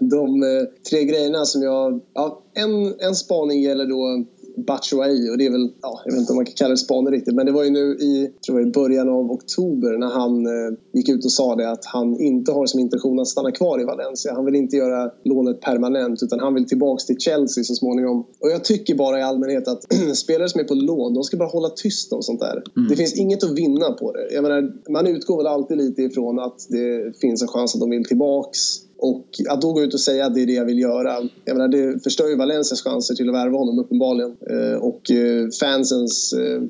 [0.00, 2.00] de eh, tre grejerna som jag...
[2.14, 4.24] Ja, en, en spaning gäller då
[4.56, 7.12] Batshuayi och det är väl, ja, jag vet inte om man kan kalla det spaning
[7.12, 10.46] riktigt, men det var ju nu i, tror jag, i början av oktober när han
[10.46, 13.80] eh, gick ut och sa det att han inte har som intention att stanna kvar
[13.80, 14.34] i Valencia.
[14.34, 18.18] Han vill inte göra lånet permanent utan han vill tillbaks till Chelsea så småningom.
[18.18, 19.82] Och jag tycker bara i allmänhet att
[20.14, 22.62] spelare som är på lån, de ska bara hålla tyst om sånt där.
[22.76, 22.88] Mm.
[22.88, 24.34] Det finns inget att vinna på det.
[24.34, 27.90] Jag menar, man utgår väl alltid lite ifrån att det finns en chans att de
[27.90, 28.58] vill tillbaks
[29.02, 31.56] Och att då gå ut och säga att det är det jag vill göra, jag
[31.56, 34.36] menar, det förstör ju Valencias chanser till att värva honom uppenbarligen.
[34.50, 36.32] Eh, och eh, fansens...
[36.32, 36.62] Eh,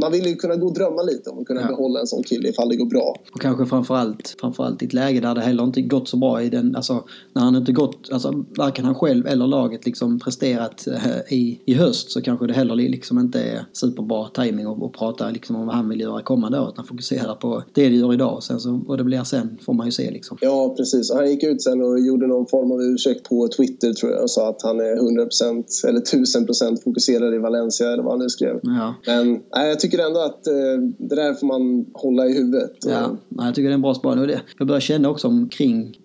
[0.00, 1.66] man vill ju kunna gå och drömma lite om att kunna ja.
[1.66, 3.16] behålla en sån kille ifall det går bra.
[3.34, 6.48] Och kanske framförallt, framförallt i ett läge där det heller inte gått så bra i
[6.48, 10.88] den, alltså när han inte gått, alltså varken han själv eller laget liksom presterat
[11.28, 15.30] i, i höst så kanske det heller liksom inte är superbra timing att, att prata
[15.30, 18.42] liksom om vad han vill göra kommande år utan fokusera på det det gör idag.
[18.42, 20.38] Sen så, vad det blir sen får man ju se liksom.
[20.40, 21.12] Ja, precis.
[21.12, 24.30] Han gick ut sen och gjorde någon form av ursäkt på Twitter tror jag och
[24.30, 28.60] sa att han är 100% eller 1000% fokuserad i Valencia eller vad han nu skrev.
[28.62, 28.94] Ja.
[29.06, 30.52] Men nej, jag tycker ändå att eh,
[30.98, 32.72] det där får man hålla i huvudet.
[32.86, 34.30] Ja, nej, jag tycker det är en bra spaning.
[34.58, 35.96] Jag börjar känna också omkring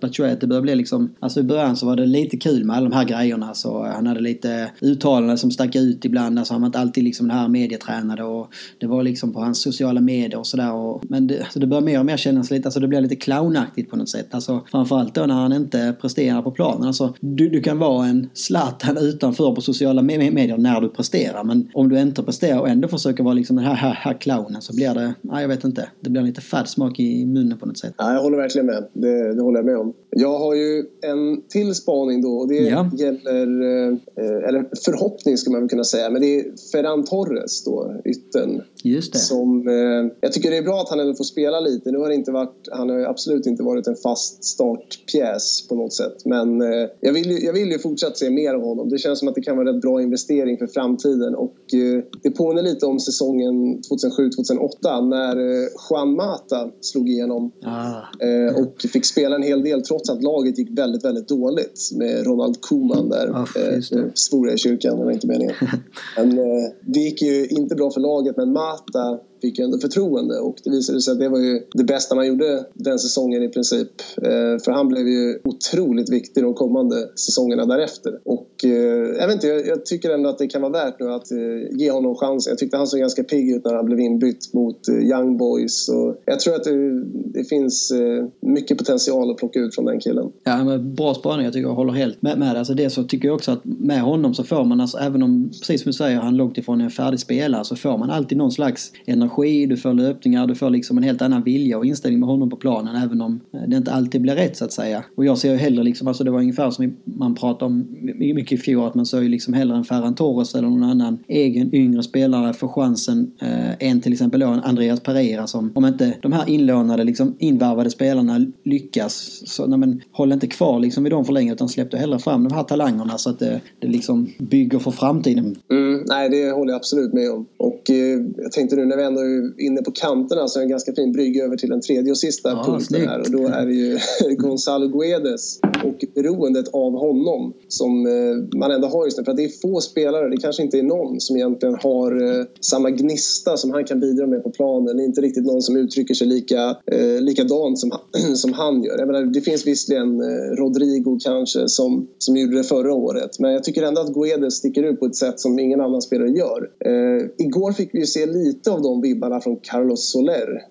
[0.00, 2.88] Batshuayi det börjar bli liksom, alltså i början så var det lite kul med alla
[2.88, 3.54] de här grejerna.
[3.54, 6.38] Så han hade lite uttalanden som stack ut ibland.
[6.38, 9.62] Alltså han var inte alltid liksom den här medietränade och det var liksom på hans
[9.62, 11.00] sociala medier och sådär.
[11.08, 13.90] Men det, alltså det börjar mer och mer kännas lite, alltså det blir lite clownaktigt
[13.90, 14.34] på något sätt.
[14.34, 16.86] Alltså framförallt då när han inte presterar på planen.
[16.86, 21.44] Alltså du, du kan vara en Zlatan utanför på sociala medier när du presterar.
[21.44, 24.62] Men om du inte presterar och ändå försöker vara liksom den här, här, här clownen
[24.62, 25.88] så blir det, nej jag vet inte.
[26.00, 27.94] Det blir lite fad smak i munnen på något sätt.
[27.96, 28.86] Ja, jag håller verkligen med.
[28.92, 29.92] Det, det håller jag med om.
[30.10, 32.90] Jag har ju en till spaning då och det ja.
[32.98, 33.46] gäller,
[33.92, 38.62] eh, eller förhoppning ska man väl kunna säga, men det är Ferran Torres då, ytten.
[38.84, 39.18] Just det.
[39.18, 41.90] Som, eh, jag tycker det är bra att han ändå får spela lite.
[41.90, 44.44] Nu har det inte varit, han har absolut inte varit en fast
[44.90, 46.24] startpjäs på något sätt.
[46.24, 48.88] Men eh, jag, vill, jag vill ju fortsatt se mer av honom.
[48.88, 51.34] Det känns som att det kan vara en rätt bra investering för framtiden.
[51.34, 57.52] Och eh, det påminner lite om säsongen 2007-2008 när eh, Juan Mata slog igenom.
[57.64, 58.26] Ah.
[58.26, 62.26] Eh, och fick spela en hel del trots att laget gick väldigt, väldigt dåligt med
[62.26, 63.30] Ronald Koeman där.
[63.34, 65.54] Ah, eh, svor jag i kyrkan, det var inte meningen.
[66.16, 70.38] men eh, det gick ju inte bra för laget men Mata fick ju ändå förtroende
[70.38, 73.48] och det visade sig att det var ju det bästa man gjorde den säsongen i
[73.48, 73.88] princip.
[74.16, 78.20] Eh, för han blev ju otroligt viktig de kommande säsongerna därefter.
[78.24, 78.70] Och eh,
[79.18, 81.90] jag vet inte, jag, tycker ändå att det kan vara värt nu att eh, ge
[81.90, 82.50] honom chansen.
[82.50, 85.88] Jag tyckte han såg ganska pigg ut när han blev inbytt mot eh, Young Boys.
[85.88, 90.00] Och jag tror att det, det finns eh, mycket potential att plocka ut från den
[90.00, 90.32] killen.
[90.44, 91.44] Ja, men bra spaning.
[91.44, 92.38] Jag tycker jag håller helt med.
[92.38, 92.56] med.
[92.56, 95.50] Alltså det så tycker jag också att med honom så får man, alltså, även om,
[95.60, 98.38] precis som du säger, han långt ifrån är en färdig spelare, så får man alltid
[98.38, 101.86] någon slags energi energi, du får löpningar, du får liksom en helt annan vilja och
[101.86, 104.72] inställning med honom på planen även om eh, det inte alltid blir rätt så att
[104.72, 105.04] säga.
[105.16, 107.86] Och jag ser ju hellre liksom, alltså det var ungefär som man pratade om
[108.18, 111.18] mycket i fjol att man såg ju liksom hellre en Ferran Torres eller någon annan
[111.28, 116.14] egen yngre spelare få chansen eh, än till exempel då Andreas Pereira som om inte
[116.22, 121.12] de här inlånade liksom invarvade spelarna lyckas så nej men, håll inte kvar liksom vid
[121.12, 123.88] dem för länge utan släpp då hellre fram de här talangerna så att det, det
[123.88, 125.56] liksom bygger för framtiden.
[125.70, 127.46] Mm, nej, det håller jag absolut med om.
[127.56, 130.68] Och eh, jag tänkte nu när vi ändå ändå inne på kanterna så är en
[130.68, 133.20] ganska fin brygga över till den tredje och sista ja, punkten här.
[133.20, 133.98] Och då är det ju
[134.36, 139.24] Gonzalo Guedes och beroendet av honom som eh, man ändå har just nu.
[139.24, 142.44] För att det är få spelare, det kanske inte är någon som egentligen har eh,
[142.60, 144.96] samma gnista som han kan bidra med på planen.
[144.96, 147.90] Det är inte riktigt någon som uttrycker sig lika, eh, likadant som,
[148.34, 148.98] som han gör.
[148.98, 153.38] Jag menar, det finns visserligen eh, Rodrigo kanske som, som gjorde det förra året.
[153.38, 156.30] Men jag tycker ändå att Guedes sticker ut på ett sätt som ingen annan spelare
[156.30, 156.70] gör.
[156.84, 160.66] Eh, igår fick vi ju se lite av de vibbarna från Carlos Soler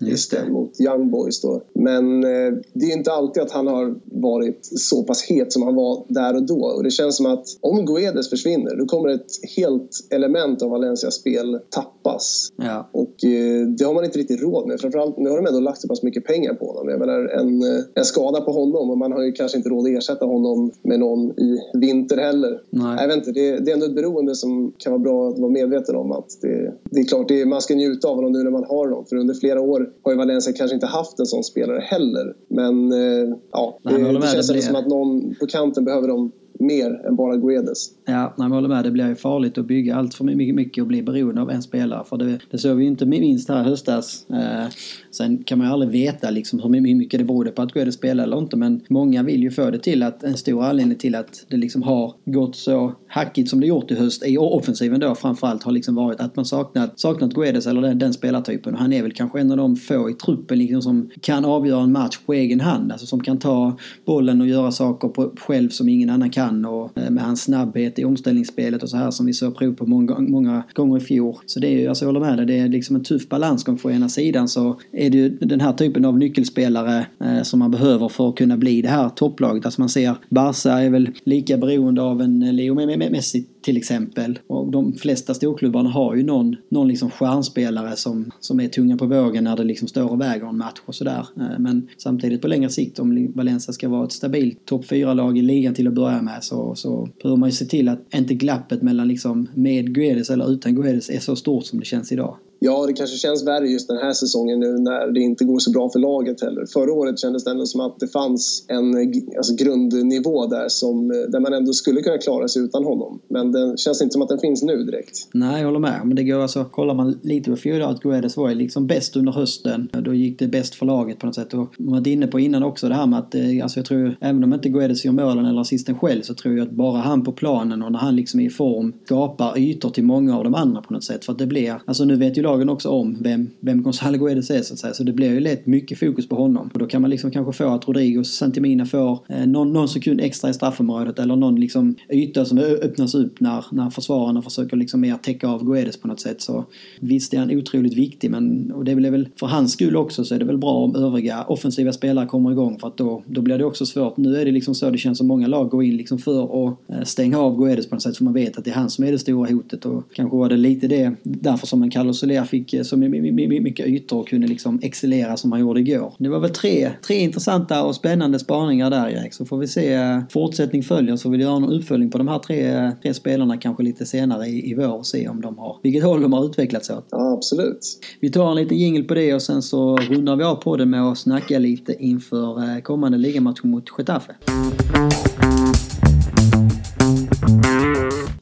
[0.50, 1.62] mot Young Boys då.
[1.74, 5.74] Men eh, det är inte alltid att han har varit så pass het som han
[5.74, 6.64] var där och då.
[6.76, 11.14] Och det känns som att om Guedes försvinner då kommer ett helt element av Valencias
[11.14, 12.52] spel tappas.
[12.56, 12.90] Ja.
[12.92, 14.80] Och eh, det har man inte riktigt råd med.
[14.80, 16.88] Framförallt nu har de ändå lagt så pass mycket pengar på honom.
[16.88, 19.86] Jag menar en, eh, en skada på honom och man har ju kanske inte råd
[19.86, 22.60] att ersätta honom med någon i vinter heller.
[22.70, 22.96] Nej.
[23.00, 25.50] Jag vet inte, det, det är ändå ett beroende som kan vara bra att vara
[25.50, 26.12] medveten om.
[26.12, 28.88] att Det, det är klart, det, man ska njuta av honom nu när man har
[28.88, 29.06] dem.
[29.06, 32.34] För under flera år har ju Valencia kanske inte haft en sån spelare heller.
[32.48, 36.32] Men eh, ja, det, Nej, det känns det som att någon på kanten behöver dem
[36.60, 37.90] mer än bara Guedes.
[38.06, 38.84] Ja, jag håller med.
[38.84, 42.04] Det blir ju farligt att bygga allt för mycket, och bli beroende av en spelare.
[42.04, 44.26] För det, det såg vi ju inte minst här i höstas.
[44.30, 44.68] Eh,
[45.10, 48.22] sen kan man ju aldrig veta liksom hur mycket det berodde på att Guedes spelade
[48.22, 48.56] eller inte.
[48.56, 51.82] Men många vill ju få det till att en stor anledning till att det liksom
[51.82, 55.94] har gått så hackigt som det gjort i höst i offensiven då framförallt har liksom
[55.94, 58.74] varit att man saknat, saknat Guedes eller den, den spelartypen.
[58.74, 61.82] Och han är väl kanske en av de få i truppen liksom som kan avgöra
[61.82, 62.92] en match på egen hand.
[62.92, 66.64] Alltså som kan ta bollen och göra saker på, själv som ingen annan kan kan
[66.64, 69.86] och eh, med hans snabbhet i omställningsspelet och så här som vi såg prov på
[69.86, 71.36] många, många gånger i fjol.
[71.46, 73.76] Så det är ju, alltså jag håller med dig, det är liksom en tuff balansgång.
[73.78, 77.70] på ena sidan så är det ju den här typen av nyckelspelare eh, som man
[77.70, 79.64] behöver för att kunna bli det här topplaget.
[79.64, 82.74] Alltså man ser Barca är väl lika beroende av en eh, Leo
[83.10, 84.38] Messi till exempel.
[84.46, 89.06] Och de flesta storklubbarna har ju någon, någon liksom stjärnspelare som, som är tunga på
[89.06, 91.26] vågen när det liksom står och väger en match och sådär.
[91.36, 95.42] Eh, men samtidigt på längre sikt om Valencia ska vara ett stabilt topp 4-lag i
[95.42, 98.82] ligan till att börja med så, så behöver man ju se till att inte glappet
[98.82, 102.36] mellan liksom med Guedes eller utan Guedes är så stort som det känns idag.
[102.62, 105.70] Ja, det kanske känns värre just den här säsongen nu när det inte går så
[105.70, 106.66] bra för laget heller.
[106.66, 108.96] Förra året kändes det ändå som att det fanns en
[109.36, 113.20] alltså, grundnivå där som, där man ändå skulle kunna klara sig utan honom.
[113.28, 115.28] Men det känns inte som att den finns nu direkt.
[115.32, 116.00] Nej, jag håller med.
[116.04, 119.32] Men det går alltså, kollar man lite på fjolåret, Guedes var ju liksom bäst under
[119.32, 119.88] hösten.
[120.04, 121.54] Då gick det bäst för laget på något sätt.
[121.54, 124.16] Och man var inne på innan också det här med att, eh, alltså jag tror,
[124.20, 127.24] även om inte Guedes gör målen eller assisten själv så tror jag att bara han
[127.24, 130.54] på planen och när han liksom är i form skapar ytor till många av de
[130.54, 131.24] andra på något sätt.
[131.24, 134.50] För att det blir, alltså nu vet ju lagen också om vem, vem Gonzalo Guedes
[134.50, 134.94] är så att säga.
[134.94, 136.70] Så det blir ju lätt mycket fokus på honom.
[136.72, 140.20] Och då kan man liksom kanske få att Rodrigo Santimina får eh, någon, någon sekund
[140.20, 145.00] extra i straffområdet eller någon liksom yta som öppnas upp när, när försvararna försöker liksom
[145.00, 146.40] mer täcka av Guedes på något sätt.
[146.40, 146.64] Så
[147.00, 150.34] visst är han otroligt viktig men och det blir väl för hans skull också så
[150.34, 153.58] är det väl bra om övriga offensiva spelare kommer igång för att då, då blir
[153.58, 154.16] det också svårt.
[154.16, 156.78] Nu är det liksom så det känns som många lag går in liksom för att
[156.88, 159.04] eh, stänga av Guedes på något sätt för man vet att det är han som
[159.04, 162.39] är det stora hotet och kanske var det lite det därför som en kallar Soler
[162.44, 166.14] fick så mycket ytor och kunde liksom excellera som han gjorde igår.
[166.18, 169.34] Det var väl tre, tre intressanta och spännande spaningar där Erik.
[169.34, 172.28] Så får vi se eh, fortsättning följer så vill vi göra en uppföljning på de
[172.28, 175.76] här tre, tre spelarna kanske lite senare i, i vår och se om de har,
[175.82, 177.06] vilket håll de har utvecklats åt.
[177.10, 177.78] Ja, absolut.
[178.20, 180.86] Vi tar en liten jingel på det och sen så rundar vi av på det
[180.86, 184.32] med att snacka lite inför eh, kommande ligamatch mot Getafe.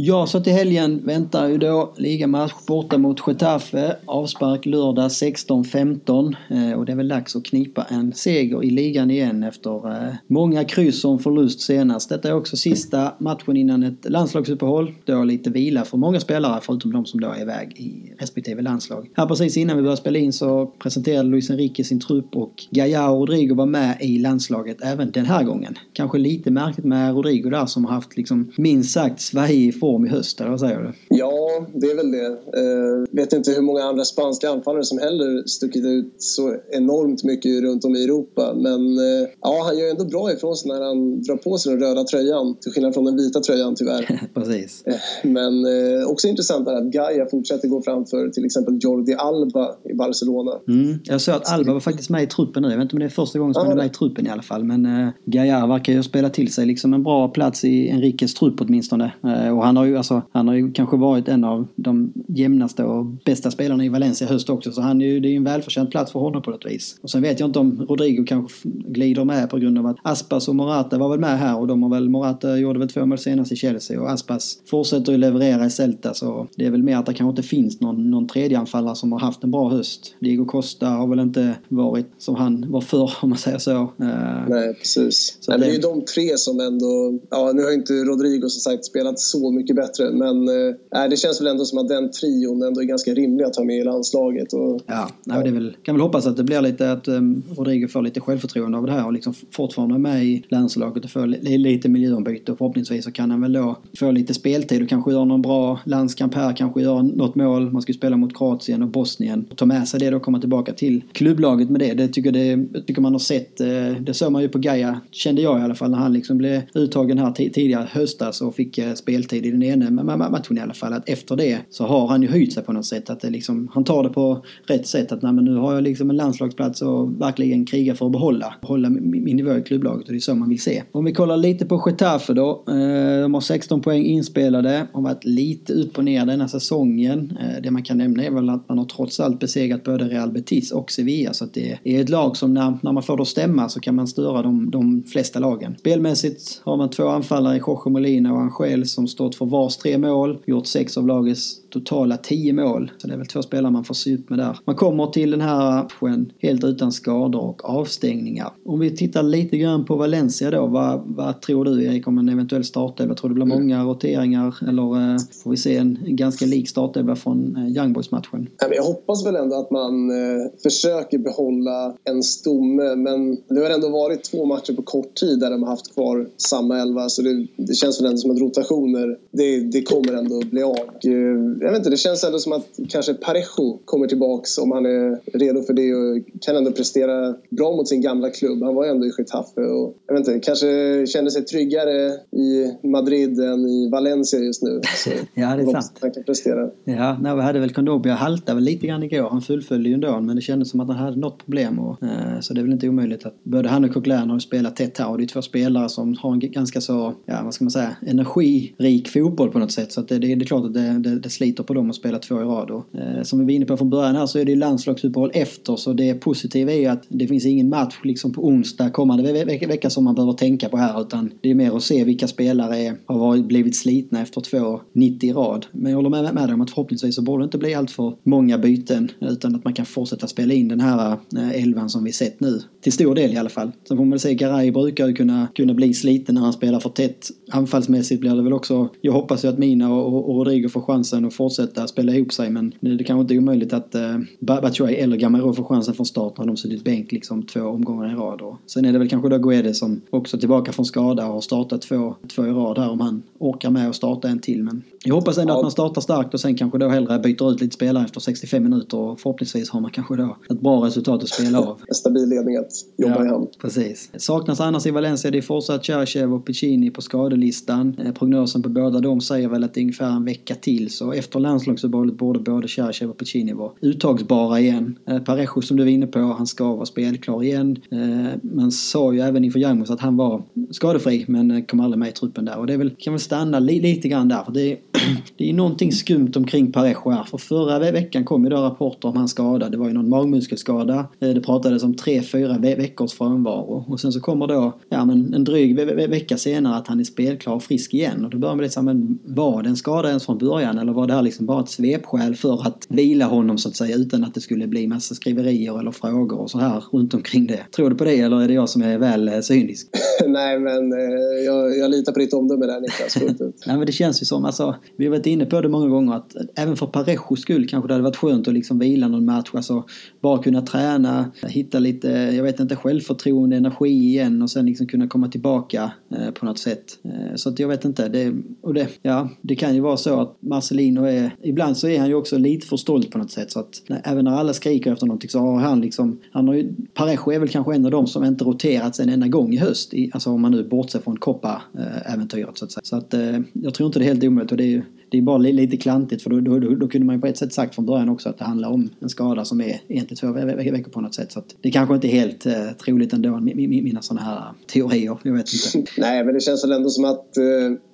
[0.01, 3.97] Ja, så till helgen väntar ju då ligamatch borta mot Getafe.
[4.05, 9.11] Avspark lördag 16.15 eh, och det är väl dags att knipa en seger i ligan
[9.11, 12.09] igen efter eh, många kryss och förlust senast.
[12.09, 14.95] Detta är också sista matchen innan ett landslagsuppehåll.
[15.05, 19.09] Då lite vila för många spelare förutom de som då är iväg i respektive landslag.
[19.15, 23.11] Här precis innan vi började spela in så presenterade Luis Enrique sin trupp och Gaia
[23.11, 25.75] och Rodrigo var med i landslaget även den här gången.
[25.93, 30.09] Kanske lite märkligt med Rodrigo där som har haft liksom minst sagt svajig form i
[30.09, 30.93] höst, eller vad säger du?
[31.09, 32.29] Ja, det är väl det.
[32.29, 37.63] Uh, vet inte hur många andra spanska anfallare som heller stuckit ut så enormt mycket
[37.63, 38.55] runt om i Europa.
[38.57, 41.81] Men uh, ja, han gör ändå bra ifrån sig när han drar på sig den
[41.81, 42.57] röda tröjan.
[42.61, 44.29] Till skillnad från den vita tröjan tyvärr.
[44.35, 44.85] Precis.
[44.89, 44.95] Uh,
[45.31, 45.67] men
[46.07, 50.53] också intressant är att Gaia fortsätter gå framför till exempel Jordi Alba i Barcelona.
[50.69, 50.99] Mm.
[51.05, 52.69] Jag såg att Alba var faktiskt med i truppen nu.
[52.69, 54.31] Jag vet inte om det är första gången som han är med i truppen i
[54.31, 54.65] alla fall.
[54.65, 59.13] Men Gaia verkar ju spela till sig liksom en bra plats i Enriques trupp åtminstone.
[59.53, 63.05] och han har ju alltså, han har ju kanske varit en av de jämnaste och
[63.05, 64.73] bästa spelarna i Valencia höst också.
[64.73, 66.97] Så han är ju, det är ju en välförtjänt plats för honom på något vis.
[67.03, 70.49] Och sen vet jag inte om Rodrigo kanske glider med på grund av att Aspas
[70.49, 73.19] och Morata var väl med här och de har väl, Morata gjorde väl två mål
[73.19, 76.97] senast i Chelsea och Aspas fortsätter ju leverera i Celta så det är väl mer
[76.97, 80.15] att det kanske inte finns någon, någon tredje anfallare som har haft en bra höst.
[80.21, 83.71] Diego Costa har väl inte varit som han var förr om man säger så.
[83.73, 85.39] Eh, Nej, precis.
[85.41, 85.67] Så Nej, det...
[85.67, 89.19] det är ju de tre som ändå, ja nu har inte Rodrigo som sagt spelat
[89.19, 92.81] så mycket mycket bättre men äh, det känns väl ändå som att den trion ändå
[92.81, 94.53] är ganska rimlig att ha med i landslaget.
[94.53, 97.43] Och, ja, nej, det är väl, kan väl hoppas att det blir lite att um,
[97.57, 101.11] Rodrigo får lite självförtroende av det här och liksom fortfarande är med i landslaget och
[101.11, 101.27] får
[101.59, 105.25] lite miljöombyte och förhoppningsvis så kan han väl då få lite speltid och kanske göra
[105.25, 107.71] någon bra landskamp här, kanske göra något mål.
[107.71, 109.45] Man ska ju spela mot Kroatien och Bosnien.
[109.57, 111.95] Ta med sig det och komma tillbaka till klubblaget med det.
[111.95, 113.61] Det tycker, det, tycker man har sett.
[113.61, 113.67] Eh,
[114.01, 116.63] det såg man ju på Gaia, kände jag i alla fall, när han liksom blev
[116.75, 120.93] uttagen här tidigare höstas och fick eh, speltid i den ena tror i alla fall.
[120.93, 123.11] Att efter det så har han ju höjt sig på något sätt.
[123.11, 125.13] Att det liksom, han tar det på rätt sätt.
[125.13, 128.55] Att nej, men nu har jag liksom en landslagsplats och verkligen kriga för att behålla,
[128.61, 130.07] behålla min nivå i klubblaget.
[130.07, 130.83] Och det är så man vill se.
[130.93, 132.65] Om vi kollar lite på Getafe då.
[132.69, 134.87] Eh, de har 16 poäng inspelade.
[134.93, 137.39] Har varit lite upp och ner denna säsongen.
[137.41, 140.33] Eh, det man kan nämna är väl att man har trots allt besegrat både Real
[140.33, 141.33] Betis och Sevilla.
[141.33, 143.81] Så att det är ett lag som när, när man får det att stämma så
[143.81, 145.77] kan man störa de, de flesta lagen.
[145.79, 150.39] Spelmässigt har man två anfallare, Jorge Molina och Angel, som stått för vars tre mål.
[150.47, 152.91] Gjort sex av lagets totala 10 mål.
[152.99, 154.59] Så det är väl två spelare man får se upp med där.
[154.65, 155.89] Man kommer till den här
[156.19, 158.53] matchen helt utan skador och avstängningar.
[158.65, 160.67] Om vi tittar lite grann på Valencia då.
[160.67, 163.15] Vad, vad tror du Erik om en eventuell startelva?
[163.15, 163.89] Tror du det blir många mm.
[163.89, 168.49] roteringar eller eh, får vi se en ganska lik startelva från eh, Young Boys-matchen?
[168.71, 173.89] Jag hoppas väl ändå att man eh, försöker behålla en stomme men det har ändå
[173.89, 177.47] varit två matcher på kort tid där de har haft kvar samma elva så det,
[177.57, 181.58] det känns väl ändå som att rotationer det, det kommer ändå bli av Och eh,
[181.61, 185.39] jag vet inte, det känns ändå som att kanske Parejo kommer tillbaks om han är
[185.39, 188.63] redo för det och kan ändå prestera bra mot sin gamla klubb.
[188.63, 190.67] Han var ju ändå i Getafe och jag vet inte, kanske
[191.07, 194.81] känner sig tryggare i Madrid än i Valencia just nu.
[195.05, 195.99] Så ja, det är sant.
[196.01, 196.71] Han kan prestera.
[196.85, 199.29] Ja, nej, vi hade väl Kondobia haltade väl lite grann igår.
[199.31, 201.79] Han fullföljde ju ändå men det kändes som att han hade något problem.
[201.79, 204.77] Och, eh, så det är väl inte omöjligt att både han och Coquelin har spelat
[204.77, 207.65] tätt här och det är två spelare som har en ganska så, ja vad ska
[207.65, 209.93] man säga, energirik fotboll på något sätt.
[209.93, 211.97] Så att det, det, det är klart att det, det, det, sliter på dem att
[211.97, 212.71] spela två i rad.
[212.71, 215.31] Och, eh, som vi var inne på från början här så är det ju landslagsuppehåll
[215.35, 219.33] efter så det positiva är ju att det finns ingen match liksom på onsdag kommande
[219.33, 222.05] ve ve vecka som man behöver tänka på här utan det är mer att se
[222.05, 225.67] vilka spelare är, har varit, blivit slitna efter två 90 i rad.
[225.73, 227.91] Men jag håller med, med dig om att förhoppningsvis så borde det inte bli allt
[227.91, 232.05] för många byten utan att man kan fortsätta spela in den här eh, elvan som
[232.05, 232.61] vi sett nu.
[232.81, 233.73] Till stor del i alla fall.
[233.89, 236.81] Sen får man väl se, Garay brukar ju kunna, kunna bli sliten när han spelar
[236.81, 237.29] för tätt.
[237.51, 241.25] Anfallsmässigt blir det väl också, jag hoppas ju att Mina och, och Rodrigo får chansen
[241.25, 245.17] att fortsätta spela ihop sig men det kanske inte är omöjligt att eh, Batshuay eller
[245.17, 248.41] Gamero får chansen från start när de suttit bänk liksom två omgångar i rad.
[248.41, 251.41] Och sen är det väl kanske då Guedes som också tillbaka från skada och har
[251.41, 254.65] startat två, två i rad här om han orkar med att starta en till.
[254.65, 255.57] Men jag hoppas ändå ja.
[255.57, 258.63] att man startar starkt och sen kanske då hellre byter ut lite spelare efter 65
[258.63, 261.79] minuter och förhoppningsvis har man kanske då ett bra resultat att spela av.
[261.89, 263.49] En stabil ledning att jobba ja, i hand.
[263.61, 264.11] Precis.
[264.17, 267.97] Saknas annars i Valencia det är fortsatt Cherchev och Piccini på skadelistan.
[268.05, 271.13] Eh, prognosen på båda de säger väl att det är ungefär en vecka till så
[271.29, 274.99] efter landslagsuppehållet borde både Cherchev och Piccini vara uttagsbara igen.
[275.07, 277.79] Eh, Parejo som du var inne på, han ska vara spelklar igen.
[277.91, 281.99] Eh, man sa ju även inför Youngmos att han var skadefri men eh, kom aldrig
[281.99, 284.53] med i truppen där och det väl, kan väl stanna li, lite grann där för
[284.53, 284.79] det är,
[285.37, 287.25] det är någonting skumt omkring Parejo här.
[287.25, 289.69] För förra veckan kom ju då rapporter om hans skada.
[289.69, 291.07] Det var ju någon magmuskelskada.
[291.21, 293.85] Eh, det pratades om tre, fyra veckors frånvaro.
[293.89, 297.05] Och sen så kommer då, ja men en dryg ve vecka senare att han är
[297.05, 298.25] spelklar och frisk igen.
[298.25, 301.07] Och då börjar man liksom, men var det en skada ens från början eller var
[301.07, 304.35] det här liksom bara ett svepskäl för att vila honom så att säga utan att
[304.35, 307.67] det skulle bli massa skriverier eller frågor och så här runt omkring det.
[307.77, 309.89] Tror du på det eller är det jag som är väl eh, cynisk?
[310.27, 310.99] Nej men eh,
[311.47, 313.17] jag, jag litar på ditt omdöme där Niklas,
[313.67, 316.15] Nej men det känns ju som, alltså, vi har varit inne på det många gånger
[316.15, 319.51] att även för Parejos skull kanske det hade varit skönt att liksom vila någon match.
[319.53, 319.85] Alltså
[320.21, 325.09] bara kunna träna, hitta lite, jag vet inte, självförtroende, energi igen och sen liksom kunna
[325.09, 326.99] komma tillbaka eh, på något sätt.
[327.37, 328.09] Så att jag vet inte.
[328.09, 331.99] Det, och det, ja, det kan ju vara så att Marcelino är, ibland så är
[331.99, 333.53] han ju också lite för stolt på något sätt.
[333.53, 336.55] Så att när, även när alla skriker efter någonting så har han liksom, han har
[336.55, 339.57] ju, Parejo är väl kanske en av dem som inte roterats en enda gång i
[339.57, 339.95] höst.
[339.95, 342.83] I, alltså om man nu bortser från Koppa-äventyret så att säga.
[342.85, 345.19] Så att eh, jag tror inte det är helt omöjligt och det är ju det
[345.19, 347.53] är bara lite klantigt för då, då, då, då, kunde man ju på ett sätt
[347.53, 350.33] sagt från början också att det handlar om en skada som är en till två
[350.33, 351.33] veckor på något sätt.
[351.33, 355.19] Så att det kanske inte är helt eh, troligt ändå, mina sådana här teorier.
[355.23, 355.91] Jag vet inte.
[356.01, 357.45] Nej, men det känns väl ändå som att eh,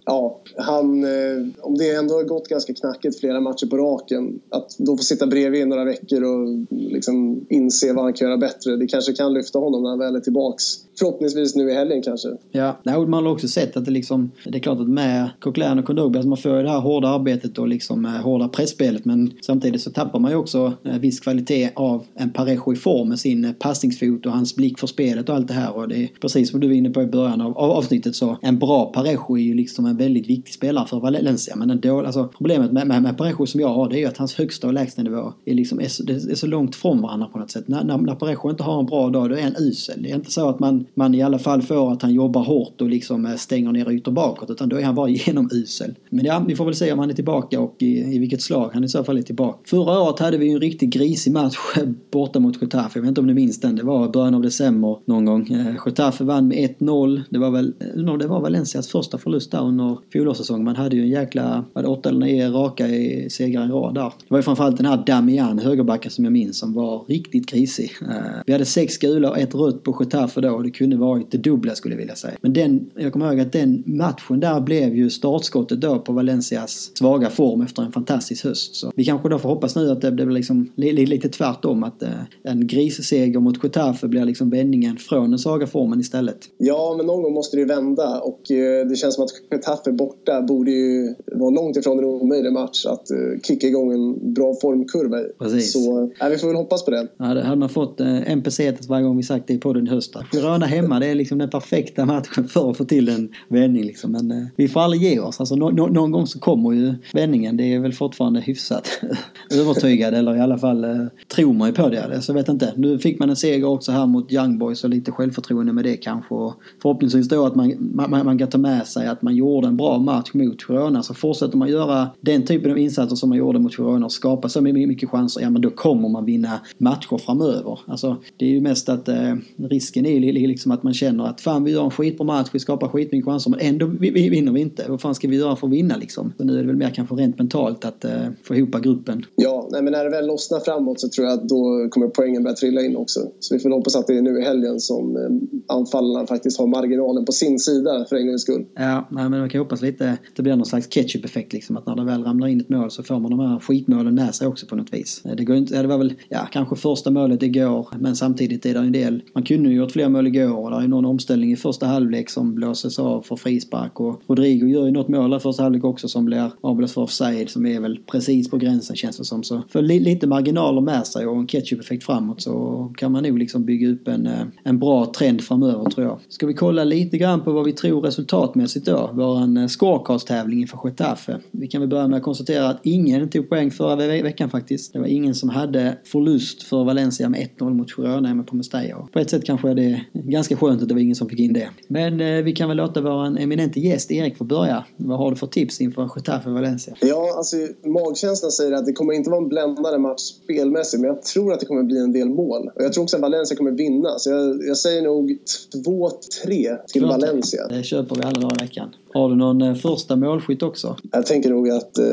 [0.06, 4.76] ja, han, eh, om det ändå har gått ganska knackigt flera matcher på raken, att
[4.78, 8.76] då få sitta bredvid i några veckor och liksom inse vad han kan göra bättre,
[8.76, 10.64] det kanske kan lyfta honom när han väl är tillbaks.
[10.98, 12.28] Förhoppningsvis nu i helgen kanske.
[12.50, 15.84] Ja, man har också sett att det liksom, det är klart att med Coquelin och
[15.84, 19.32] Kondogbia, alltså man får ju det här hårda arbetet och liksom eh, hårda pressspelet men
[19.40, 23.18] samtidigt så tappar man ju också eh, viss kvalitet av en Parejo i form med
[23.18, 26.50] sin passningsfot och hans blick för spelet och allt det här och det är precis
[26.50, 29.54] som du var inne på i början av avsnittet så en bra Parejo är ju
[29.54, 31.56] liksom en väldigt viktig spelare för Valencia.
[31.56, 34.16] Men en alltså, problemet med, med, med Parejo som jag har det är ju att
[34.16, 37.38] hans högsta och lägsta nivå är, liksom, är, så, är så långt från varandra på
[37.38, 37.68] något sätt.
[37.68, 40.02] När, när, när Parejo inte har en bra dag då är han usel.
[40.02, 42.80] Det är inte så att man, man i alla fall får att han jobbar hårt
[42.80, 45.94] och liksom eh, stänger ner ytor bakåt utan då är han bara genomusel.
[46.10, 48.70] Men ja, vi får väl se om han är tillbaka och i, i vilket slag
[48.74, 49.58] han i så fall är tillbaka.
[49.64, 51.56] Förra året hade vi ju en riktigt grisig match
[52.10, 52.98] borta mot Getafe.
[52.98, 53.76] Jag vet inte om ni minns den.
[53.76, 55.48] Det var början av december någon gång.
[55.48, 57.22] Eh, Getafe vann med 1-0.
[57.30, 60.64] Det var väl, eh, det var Valencias första förlust där under fjolårssäsongen.
[60.64, 63.94] Man hade ju en jäkla, var det åtta eller nio raka i segrar i rad
[63.94, 64.02] där.
[64.04, 67.90] Det var ju framförallt den här Damian, högerbacken som jag minns, som var riktigt krisig.
[68.02, 71.30] Eh, vi hade sex gula och ett rött på Getafe då och det kunde varit
[71.30, 72.34] det dubbla skulle jag vilja säga.
[72.40, 76.96] Men den, jag kommer ihåg att den matchen där blev ju startskottet då på Valencias
[76.98, 78.74] svaga form efter en fantastisk höst.
[78.74, 81.84] Så vi kanske då får hoppas nu att det blir liksom lite tvärtom.
[81.84, 82.08] Att eh,
[82.42, 86.38] en grisseger mot Getafe blir liksom vändningen från den svaga formen istället.
[86.58, 89.73] Ja, men någon gång måste det ju vända och eh, det känns som att Getafe
[89.92, 94.54] borta borde ju vara långt ifrån en omöjlig match att uh, kicka igång en bra
[94.62, 95.72] formkurva Precis.
[95.72, 97.08] Så ja, vi får väl hoppas på det.
[97.16, 100.22] Ja, det hade man fått en pesetas varje gång vi sagt det på den hösten.
[100.32, 104.12] Girona hemma, det är liksom den perfekta matchen för att få till en vändning liksom.
[104.12, 105.40] Men vi får aldrig ge oss.
[105.40, 107.56] Alltså, no no någon gång så kommer ju vändningen.
[107.56, 108.88] Det är väl fortfarande hyfsat
[109.54, 112.22] övertygad eller i alla fall tror man ju på det.
[112.22, 112.72] Så jag vet inte.
[112.76, 115.96] Nu fick man en seger också här mot Young Boys och lite självförtroende med det
[115.96, 116.34] kanske.
[116.34, 119.72] Och förhoppningsvis då att man, man, man kan ta med sig att man gjorde gjorde
[119.72, 121.02] en bra match mot Girona.
[121.02, 124.48] Så fortsätter man göra den typen av insatser som man gjorde mot Girona och skapa
[124.48, 127.78] så mycket chanser, ja men då kommer man vinna matcher framöver.
[127.86, 131.64] Alltså det är ju mest att eh, risken är liksom att man känner att fan
[131.64, 134.60] vi gör en skitbra match, vi skapar skitmycket chanser men ändå vi, vi vinner vi
[134.60, 134.84] inte.
[134.88, 136.32] Vad fan ska vi göra för att vinna liksom?
[136.36, 138.10] Så nu är det väl mer kanske rent mentalt att eh,
[138.42, 139.24] få ihop gruppen.
[139.34, 142.42] Ja, nej, men när det väl lossnar framåt så tror jag att då kommer poängen
[142.42, 143.20] börja trilla in också.
[143.40, 146.66] Så vi får hoppas att det är nu i helgen som eh, anfallarna faktiskt har
[146.66, 148.66] marginalen på sin sida för en gångs skull.
[148.74, 151.76] Ja, nej, men kan hoppas lite att det blir någon slags ketchup-effekt liksom.
[151.76, 154.34] Att när det väl ramlar in ett mål så får man de här skitmålen med
[154.34, 155.22] sig också på något vis.
[155.24, 158.74] Eh, det, går inte, det var väl, ja, kanske första målet igår men samtidigt är
[158.74, 159.22] det en del.
[159.34, 162.30] Man kunde ju gjort fler mål igår och det är någon omställning i första halvlek
[162.30, 166.08] som blåses av för frispark och Rodrigo gör ju något mål i första halvlek också
[166.08, 169.42] som blir avblåst för offside som är väl precis på gränsen känns det som.
[169.42, 173.64] Så för lite marginaler med sig och en ketchup-effekt framåt så kan man nog liksom
[173.64, 176.18] bygga upp en, eh, en bra trend framöver tror jag.
[176.28, 179.10] Ska vi kolla lite grann på vad vi tror resultatmässigt då?
[179.34, 181.40] Vår eh, scorecast-tävling inför Getafe.
[181.50, 184.92] Vi kan väl börja med att konstatera att ingen tog poäng förra veckan faktiskt.
[184.92, 189.08] Det var ingen som hade förlust för Valencia med 1-0 mot Girona hemma på Mestalla.
[189.12, 191.52] På ett sätt kanske är det ganska skönt att det var ingen som fick in
[191.52, 191.68] det.
[191.88, 194.84] Men eh, vi kan väl låta vår eminente gäst Erik få börja.
[194.96, 196.94] Vad har du för tips inför Getafe Valencia?
[197.00, 201.22] Ja, alltså magkänslan säger att det kommer inte vara en bländande match spelmässigt men jag
[201.22, 202.70] tror att det kommer bli en del mål.
[202.74, 204.18] Och jag tror också att Valencia kommer vinna.
[204.18, 205.38] Så jag, jag säger nog
[205.86, 207.68] 2-3 till Valencia.
[207.68, 208.94] Det köper vi alla dagar i veckan.
[209.14, 210.96] Har du någon eh, första målskytt också?
[211.12, 212.04] Jag tänker nog att eh,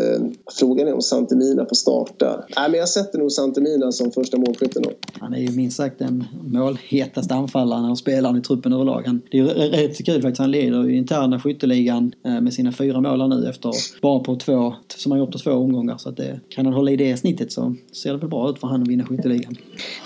[0.60, 2.44] frågan är om Santemina får starta.
[2.56, 4.84] Nej, men jag sätter nog Santemina som första målskytten.
[5.20, 9.04] Han är ju minst sagt den målhetaste anfallaren och spelaren i truppen överlag.
[9.06, 10.40] Han, det är rätt så kul faktiskt.
[10.40, 13.72] Han leder ju interna skytteligan eh, med sina fyra mål nu efter
[14.02, 15.98] bara på två, som han gjort på två omgångar.
[15.98, 18.60] Så att det, kan han hålla i det snittet så ser det väl bra ut
[18.60, 19.56] för han att vinna skytteligan.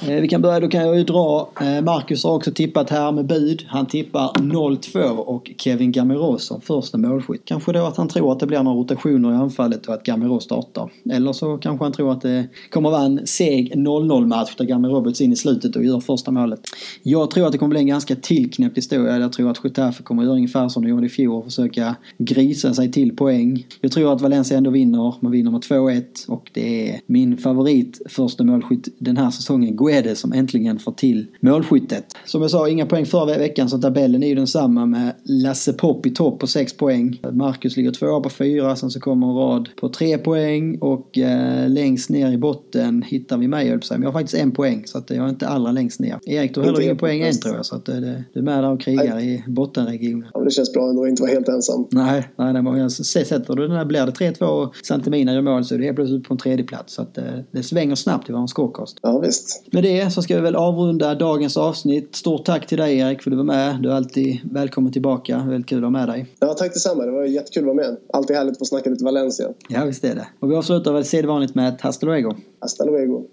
[0.07, 1.49] Eh, vi kan börja, då kan jag ju dra.
[1.61, 3.65] Eh, Marcus har också tippat här med bud.
[3.67, 7.41] Han tippar 0-2 och Kevin Gamiros som första målskytt.
[7.45, 10.39] Kanske då att han tror att det blir några rotationer i anfallet och att Gamero
[10.39, 10.91] startar.
[11.11, 15.01] Eller så kanske han tror att det kommer vara en seg 0-0 match där Gamero
[15.01, 16.59] byts in i slutet och gör första målet.
[17.03, 19.17] Jag tror att det kommer bli en ganska tillknäppt historia.
[19.17, 21.95] Jag tror att Getafe kommer att göra ungefär som de gjorde i fjol och försöka
[22.17, 23.65] grisa sig till poäng.
[23.81, 25.15] Jag tror att Valencia ändå vinner.
[25.19, 30.19] Man vinner med 2-1 och det är min favorit första målskytt den här säsongen, Guedes,
[30.19, 32.05] som äntligen får till målskyttet.
[32.25, 36.05] Som jag sa, inga poäng förra veckan så tabellen är ju densamma med Lasse Popp
[36.05, 37.21] i topp på 6 poäng.
[37.31, 41.69] Marcus ligger tvåa på 4, sen så kommer en rad på 3 poäng och eh,
[41.69, 45.09] längst ner i botten hittar vi mig, men jag har faktiskt en poäng så att
[45.09, 46.19] jag är inte allra längst ner.
[46.25, 48.63] Erik, du har heller ingen poäng än tror jag så att eh, du är med
[48.63, 49.43] där och krigar nej.
[49.47, 50.27] i bottenregionen.
[50.33, 51.87] Ja, det känns bra ändå att inte vara helt ensam.
[51.91, 55.65] Nej, nej, nej men sätter du den här, blir det 3-2 och Santemina gör mål
[55.65, 58.29] så är det helt plötsligt på en tredje plats så att eh, det svänger snabbt
[58.29, 58.99] i vår scorecast.
[59.01, 59.63] Ja, visst.
[59.71, 62.15] Med det så ska vi väl avrunda dagens avsnitt.
[62.15, 63.81] Stort tack till dig Erik för att du var med.
[63.81, 65.45] Du är alltid välkommen tillbaka.
[65.47, 66.25] Väldigt kul att ha med dig.
[66.39, 67.05] Ja, tack detsamma.
[67.05, 67.97] Det var jättekul att vara med.
[68.13, 69.49] Alltid härligt att få snacka lite Valencia.
[69.69, 70.27] Ja, visst är det.
[70.39, 72.35] Och vi avslutar väl sedvanligt med ett hasta luego.
[72.59, 73.23] Hasta luego.